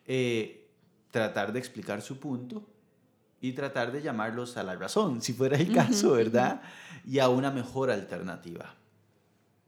Eh, 0.05 0.69
tratar 1.13 1.53
de 1.53 1.61
explicar 1.61 2.03
su 2.03 2.19
punto 2.19 2.69
y 3.41 3.53
tratar 3.53 3.93
de 3.93 4.03
llamarlos 4.03 4.57
a 4.57 4.63
la 4.63 4.77
razón, 4.77 5.23
si 5.23 5.33
fuera 5.33 5.57
el 5.57 5.73
caso, 5.73 6.13
¿verdad? 6.13 6.63
Y 7.07 7.19
a 7.19 7.29
una 7.29 7.51
mejor 7.51 7.91
alternativa. 7.91 8.75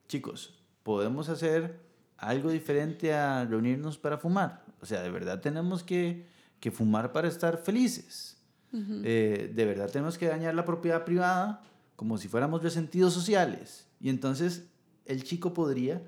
Chicos, 0.09 0.63
¿podemos 0.83 1.29
hacer 1.29 1.81
algo 2.19 2.51
diferente 2.51 3.15
a 3.15 3.45
reunirnos 3.45 3.97
para 3.97 4.19
fumar? 4.19 4.65
O 4.81 4.87
sea, 4.87 5.03
¿de 5.03 5.11
verdad 5.11 5.41
tenemos 5.41 5.83
que, 5.83 6.27
que 6.61 6.71
fumar 6.71 7.13
para 7.13 7.29
estar 7.29 7.57
felices? 7.57 8.39
Eh, 8.75 9.53
¿De 9.55 9.65
verdad 9.67 9.91
tenemos 9.91 10.17
que 10.17 10.27
dañar 10.27 10.55
la 10.55 10.65
propiedad 10.65 11.05
privada 11.05 11.63
como 11.95 12.17
si 12.17 12.29
fuéramos 12.29 12.63
resentidos 12.63 13.13
sociales? 13.13 13.87
Y 14.01 14.09
entonces 14.09 14.69
el 15.05 15.25
chico 15.25 15.53
podría 15.53 16.03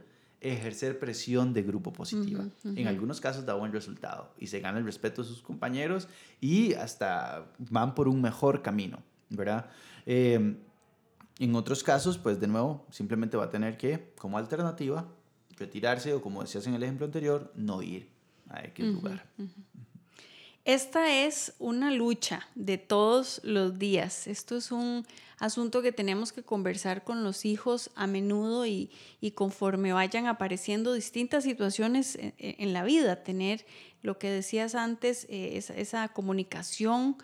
ejercer 0.53 0.99
presión 0.99 1.55
de 1.55 1.63
grupo 1.63 1.93
positiva. 1.93 2.45
En 2.65 2.87
algunos 2.87 3.21
casos 3.21 3.47
da 3.47 3.55
buen 3.55 3.73
resultado 3.73 4.33
y 4.39 4.47
se 4.47 4.61
gana 4.61 4.79
el 4.79 4.85
respeto 4.85 5.23
de 5.23 5.29
sus 5.29 5.41
compañeros 5.41 6.07
y 6.41 6.75
hasta 6.75 7.47
van 7.59 7.95
por 7.95 8.09
un 8.09 8.21
mejor 8.21 8.61
camino, 8.61 9.03
¿verdad? 9.31 9.71
Eh, 10.05 10.57
en 11.39 11.55
otros 11.55 11.83
casos, 11.83 12.19
pues 12.19 12.39
de 12.39 12.47
nuevo, 12.47 12.87
simplemente 12.91 13.37
va 13.37 13.45
a 13.45 13.51
tener 13.51 13.77
que, 13.77 14.13
como 14.19 14.39
alternativa, 14.39 15.09
retirarse 15.57 16.13
o 16.13 16.21
como 16.21 16.43
decías 16.43 16.67
en 16.67 16.75
el 16.75 16.83
ejemplo 16.83 17.07
anterior, 17.07 17.51
no 17.55 17.83
ir 17.83 18.09
a 18.49 18.63
X 18.65 18.87
lugar. 18.87 19.27
Esta 20.65 21.25
es 21.25 21.55
una 21.59 21.91
lucha 21.91 22.49
de 22.55 22.79
todos 22.79 23.41
los 23.45 23.79
días. 23.79 24.27
Esto 24.27 24.57
es 24.57 24.71
un 24.73 25.07
asunto 25.45 25.83
que 25.83 25.93
tenemos 25.93 26.33
que 26.33 26.43
conversar 26.43 27.05
con 27.05 27.23
los 27.23 27.45
hijos 27.45 27.91
a 27.95 28.07
menudo 28.07 28.67
y, 28.67 28.91
conforme 29.35 29.93
vayan 29.93 30.27
apareciendo 30.27 30.93
distintas 30.93 31.45
situaciones 31.45 32.19
en, 32.39 32.73
la 32.73 32.85
vida, 32.85 33.23
tener 33.23 33.67
lo 34.03 34.19
que 34.19 34.31
decías 34.31 34.75
antes, 34.75 35.27
eh, 35.29 35.63
esa 35.77 36.09
comunicación 36.09 37.17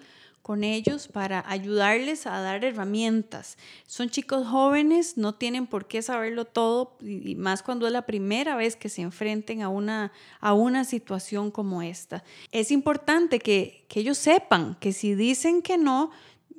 con 0.42 0.64
ellos 0.64 1.08
para 1.08 1.44
ayudarles 1.46 2.26
a 2.26 2.40
dar 2.40 2.64
herramientas. 2.64 3.58
Son 3.86 4.08
chicos 4.08 4.46
jóvenes, 4.46 5.16
no 5.16 5.34
tienen 5.34 5.66
por 5.66 5.86
qué 5.86 6.00
saberlo 6.00 6.46
todo, 6.46 6.96
y 7.00 7.34
más 7.36 7.62
cuando 7.62 7.86
es 7.86 7.92
la 7.92 8.06
primera 8.06 8.56
vez 8.56 8.74
que 8.76 8.88
se 8.88 9.02
enfrenten 9.02 9.62
a 9.62 9.68
una, 9.68 10.12
a 10.40 10.54
una 10.54 10.84
situación 10.84 11.50
como 11.50 11.82
esta. 11.82 12.24
Es 12.52 12.70
importante 12.70 13.38
que, 13.38 13.84
que 13.88 14.00
ellos 14.00 14.18
sepan 14.18 14.76
que 14.80 14.92
si 14.92 15.14
dicen 15.14 15.60
que 15.62 15.76
no, 15.76 16.10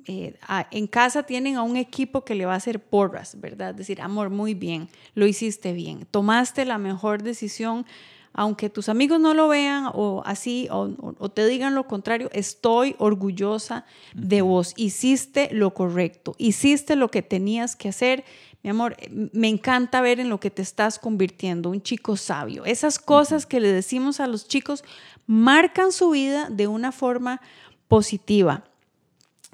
eh, 0.08 0.36
en 0.72 0.88
casa 0.88 1.24
tienen 1.24 1.56
a 1.56 1.64
un 1.64 1.78
equipo 1.78 2.24
que 2.24 2.36
le 2.36 2.46
va 2.46 2.54
a 2.54 2.58
hacer 2.58 2.80
porras, 2.80 3.40
¿verdad? 3.40 3.76
Decir, 3.76 4.02
amor, 4.02 4.30
muy 4.30 4.54
bien, 4.54 4.90
lo 5.16 5.28
hiciste 5.28 5.74
bien, 5.74 6.06
tomaste 6.12 6.66
la 6.66 6.78
mejor 6.78 7.24
decisión 7.24 7.86
aunque 8.34 8.70
tus 8.70 8.90
amigos 8.90 9.20
no 9.20 9.34
lo 9.34 9.48
vean 9.48 9.90
o 9.94 10.24
así, 10.26 10.68
o, 10.72 10.90
te 11.30 11.46
digan 11.46 11.76
lo 11.76 11.88
contrario, 11.88 12.30
estoy 12.34 12.96
orgullosa 12.98 13.86
de 14.14 14.42
vos. 14.42 14.74
Hiciste 14.78 15.50
lo 15.52 15.74
correcto, 15.74 16.36
hiciste 16.38 16.96
lo 16.96 17.10
que 17.10 17.22
tenías 17.22 17.76
que 17.76 17.90
hacer. 17.90 18.24
Mi 18.64 18.70
amor, 18.70 18.96
me 19.10 19.50
encanta 19.50 20.02
ver 20.02 20.20
en 20.20 20.30
lo 20.30 20.40
que 20.40 20.52
te 20.52 20.62
estás 20.62 21.00
convirtiendo, 21.00 21.70
un 21.70 21.82
chico 21.82 22.16
sabio. 22.16 22.64
Esas 22.64 23.00
cosas 23.00 23.46
que 23.46 23.60
le 23.60 23.72
decimos 23.72 24.20
a 24.20 24.28
los 24.28 24.48
chicos 24.48 24.84
marcan 25.26 25.92
su 25.92 26.12
vida 26.12 26.48
de 26.50 26.68
una 26.68 26.92
forma 26.92 27.42
positiva. 27.88 28.64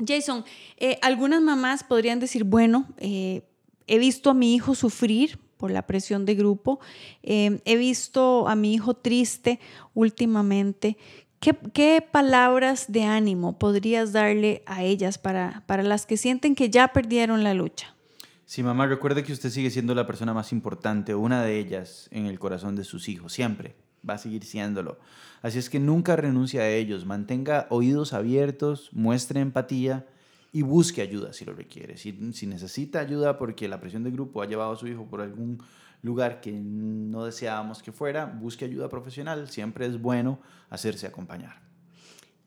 Jason, 0.06 0.46
eh, 0.78 1.00
algunas 1.02 1.42
mamás 1.42 1.84
podrían 1.84 2.20
decir, 2.20 2.44
bueno, 2.44 2.88
eh, 2.98 3.44
he 3.88 3.98
visto 3.98 4.30
a 4.30 4.34
mi 4.34 4.54
hijo 4.54 4.76
sufrir 4.76 5.40
por 5.58 5.72
la 5.72 5.88
presión 5.88 6.26
de 6.26 6.36
grupo. 6.36 6.80
Em, 7.24 7.60
he 7.66 7.78
visto 7.78 8.48
a 8.48 8.56
mi 8.56 8.74
hijo 8.74 8.94
triste 8.94 9.60
últimamente. 9.94 10.98
¿Qué, 11.40 12.02
palabras 12.02 12.92
de 12.92 13.04
ánimo 13.04 13.60
podrías 13.60 14.12
darle 14.12 14.64
a 14.66 14.84
ellas 14.84 15.18
para, 15.18 15.64
para 15.68 15.84
las 15.84 16.06
que 16.06 16.18
sienten 16.18 16.56
que 16.56 16.70
ya 16.70 16.88
perdieron 16.90 17.44
la 17.44 17.54
lucha? 17.54 17.96
Sí, 18.46 18.64
mamá, 18.64 18.88
recuerde 18.88 19.24
que 19.24 19.34
usted 19.34 19.50
sigue 19.50 19.70
siendo 19.70 19.94
la 19.94 20.08
persona 20.08 20.34
más 20.34 20.52
importante, 20.52 21.14
una 21.16 21.44
de 21.44 21.60
ellas 21.60 22.08
en 22.12 22.26
el 22.26 22.40
corazón 22.40 22.76
de 22.76 22.84
sus 22.84 23.10
hijos, 23.10 23.34
siempre 23.34 23.76
va 24.08 24.16
a 24.16 24.18
seguir 24.18 24.44
siéndolo. 24.44 25.00
Así 25.42 25.60
es 25.60 25.70
que 25.70 25.80
nunca 25.80 26.16
renuncie 26.16 26.60
a 26.60 26.70
ellos, 26.70 27.06
mantenga 27.06 27.68
oídos 27.70 28.14
abiertos, 28.14 28.90
muestre 28.94 29.40
empatía 29.40 30.06
y 30.52 30.62
busque 30.62 31.02
ayuda 31.02 31.34
si 31.34 31.46
lo 31.46 31.54
requiere. 31.54 31.98
Si, 31.98 32.34
si, 32.34 32.48
necesita 32.48 33.00
ayuda 33.00 33.38
porque 33.38 33.68
la 33.68 33.80
presión 33.80 34.04
del 34.04 34.14
grupo 34.14 34.42
ha 34.42 34.48
llevado 34.48 34.72
a 34.72 34.76
su 34.76 34.88
hijo 34.88 35.06
por 35.06 35.22
algún 35.22 35.62
lugar 36.02 36.42
que 36.42 36.52
no 36.52 37.26
deseábamos 37.26 37.84
que 37.84 37.92
fuera, 37.92 38.26
busque 38.26 38.66
ayuda 38.66 38.90
profesional. 38.90 39.50
Siempre 39.50 39.86
es 39.86 40.02
bueno 40.02 40.40
hacerse 40.70 41.08
acompañar. 41.08 41.68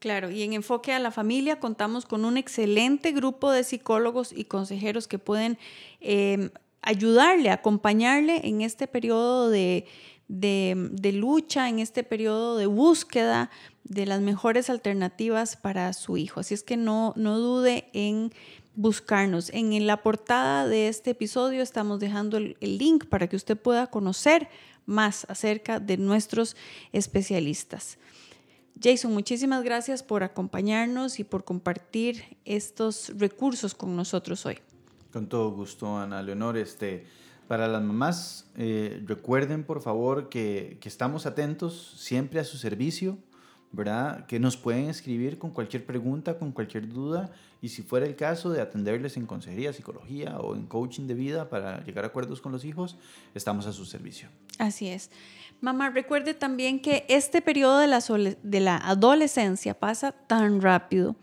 Claro, 0.00 0.30
y 0.30 0.42
en 0.42 0.54
Enfoque 0.54 0.94
a 0.94 0.98
la 0.98 1.10
Familia 1.10 1.60
contamos 1.60 2.06
con 2.06 2.24
un 2.24 2.38
excelente 2.38 3.12
grupo 3.12 3.52
de 3.52 3.64
psicólogos 3.64 4.32
y 4.32 4.44
consejeros 4.44 5.06
que 5.06 5.18
pueden 5.18 5.58
eh, 6.00 6.50
ayudarle, 6.80 7.50
acompañarle 7.50 8.40
en 8.48 8.62
este 8.62 8.86
periodo 8.86 9.50
de, 9.50 9.86
de, 10.30 11.12
lucha, 11.12 11.68
en 11.68 11.80
este 11.80 12.04
periodo 12.04 12.56
de 12.56 12.66
búsqueda 12.66 13.50
de 13.82 14.06
las 14.06 14.20
mejores 14.20 14.70
alternativas 14.70 15.56
para 15.56 15.92
su 15.92 16.16
hijo. 16.16 16.40
Así 16.40 16.54
es 16.54 16.62
que 16.62 16.76
no, 16.76 17.12
no 17.16 17.38
dude 17.38 17.90
en 17.92 18.32
buscarnos. 18.76 19.50
En 19.50 19.86
la 19.86 20.02
portada 20.02 20.68
de 20.68 20.86
este 20.86 21.10
episodio 21.10 21.62
estamos 21.62 21.98
dejando 21.98 22.36
el, 22.36 22.56
link 22.60 23.06
para 23.06 23.26
que 23.26 23.34
usted 23.34 23.58
pueda 23.58 23.88
conocer 23.88 24.48
más 24.86 25.26
acerca 25.28 25.80
de 25.80 25.96
nuestros 25.96 26.56
especialistas. 26.92 27.98
Jason, 28.80 29.12
muchísimas 29.12 29.64
gracias 29.64 30.02
por 30.04 30.22
acompañarnos 30.22 31.18
y 31.18 31.24
por 31.24 31.44
compartir 31.44 32.38
estos 32.44 33.12
recursos 33.18 33.74
con 33.74 33.96
nosotros 33.96 34.46
hoy. 34.46 34.58
Con 35.12 35.28
todo 35.28 35.50
gusto, 35.50 35.98
Ana 35.98 36.22
Leonor. 36.22 36.56
Este, 36.56 37.04
para 37.50 37.66
las 37.66 37.82
mamás, 37.82 38.46
eh, 38.56 39.02
recuerden 39.06 39.64
por 39.64 39.82
favor 39.82 40.28
que, 40.28 40.78
que, 40.80 40.88
estamos 40.88 41.26
atentos 41.26 41.96
siempre 41.98 42.38
a 42.38 42.44
su 42.44 42.56
servicio, 42.56 43.18
¿verdad? 43.72 44.24
Que 44.26 44.38
nos 44.38 44.56
pueden 44.56 44.88
escribir 44.88 45.36
con 45.36 45.50
cualquier 45.50 45.84
pregunta, 45.84 46.38
con 46.38 46.52
cualquier 46.52 46.88
duda 46.88 47.32
y 47.60 47.70
si 47.70 47.82
fuera 47.82 48.06
el 48.06 48.14
caso 48.14 48.50
de 48.50 48.60
atenderles 48.60 49.16
en 49.16 49.26
consejería, 49.26 49.72
psicología 49.72 50.38
o 50.38 50.54
en 50.54 50.66
coaching 50.66 51.08
de 51.08 51.14
vida 51.14 51.48
para 51.48 51.84
llegar 51.84 52.04
a 52.04 52.06
acuerdos 52.06 52.40
con 52.40 52.52
los 52.52 52.64
hijos, 52.64 52.96
estamos 53.34 53.66
a 53.66 53.72
su 53.72 53.84
servicio. 53.84 54.28
Así 54.60 54.86
es. 54.86 55.10
Mamá, 55.60 55.90
recuerde 55.90 56.34
también 56.34 56.78
que 56.78 57.04
este 57.08 57.42
periodo 57.42 57.80
de 57.80 57.88
la, 57.88 58.00
de 58.44 58.60
la 58.60 58.76
adolescencia 58.76 59.76
pasa 59.76 60.12
tan 60.12 60.60
rápido 60.60 61.16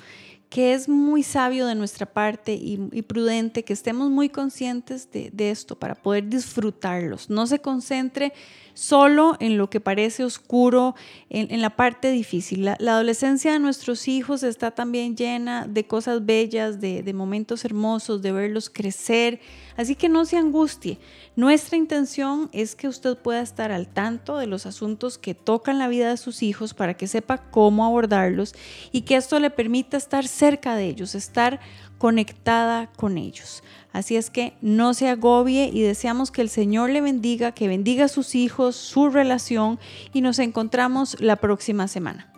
que 0.49 0.73
es 0.73 0.87
muy 0.87 1.23
sabio 1.23 1.67
de 1.67 1.75
nuestra 1.75 2.05
parte 2.05 2.53
y, 2.53 2.77
prudente 3.01 3.63
que 3.63 3.73
estemos 3.73 4.09
muy 4.09 4.29
conscientes 4.29 5.09
de, 5.11 5.49
esto 5.51 5.77
para 5.77 5.95
poder 5.95 6.29
disfrutarlos. 6.29 7.29
No 7.29 7.47
se 7.47 7.59
concentre 7.59 8.33
solo 8.73 9.35
en 9.39 9.57
lo 9.57 9.69
que 9.69 9.81
parece 9.81 10.23
oscuro, 10.23 10.95
en, 11.29 11.61
la 11.61 11.75
parte 11.75 12.11
difícil. 12.11 12.63
La, 12.63 12.73
adolescencia 12.93 13.51
de 13.51 13.59
nuestros 13.59 14.07
hijos 14.07 14.43
está 14.43 14.71
también 14.71 15.17
llena 15.17 15.67
de 15.67 15.85
cosas 15.85 16.25
bellas, 16.25 16.79
de, 16.79 17.13
momentos 17.13 17.65
hermosos, 17.65 18.21
de 18.21 18.31
verlos 18.31 18.69
crecer. 18.69 19.41
Así 19.77 19.95
que 19.95 20.09
no 20.09 20.25
se 20.25 20.37
angustie. 20.37 20.97
Nuestra 21.35 21.77
intención 21.77 22.49
es 22.51 22.75
que 22.75 22.87
usted 22.87 23.15
pueda 23.15 23.41
estar 23.41 23.71
al 23.71 23.87
tanto 23.87 24.37
de 24.37 24.47
los 24.47 24.65
asuntos 24.65 25.17
que 25.17 25.35
tocan 25.35 25.77
la 25.77 25.87
vida 25.87 26.09
de 26.09 26.17
sus 26.17 26.41
hijos 26.43 26.73
para 26.73 26.95
que 26.95 27.07
sepa 27.07 27.37
cómo 27.37 27.85
abordarlos 27.85 28.55
y 28.91 29.01
que 29.01 29.15
esto 29.15 29.39
le 29.39 29.51
permita 29.51 29.95
estar 29.95 30.27
cerca 30.27 30.75
de 30.75 30.85
ellos, 30.85 31.15
estar 31.15 31.59
conectada 31.99 32.87
con 32.95 33.17
ellos. 33.17 33.63
Así 33.93 34.15
es 34.15 34.29
que 34.29 34.53
no 34.61 34.93
se 34.93 35.09
agobie 35.09 35.69
y 35.71 35.81
deseamos 35.81 36.31
que 36.31 36.41
el 36.41 36.49
Señor 36.49 36.89
le 36.89 37.01
bendiga, 37.01 37.53
que 37.53 37.67
bendiga 37.67 38.05
a 38.05 38.09
sus 38.09 38.35
hijos, 38.35 38.75
su 38.75 39.09
relación 39.09 39.79
y 40.13 40.21
nos 40.21 40.39
encontramos 40.39 41.19
la 41.19 41.37
próxima 41.37 41.87
semana. 41.87 42.36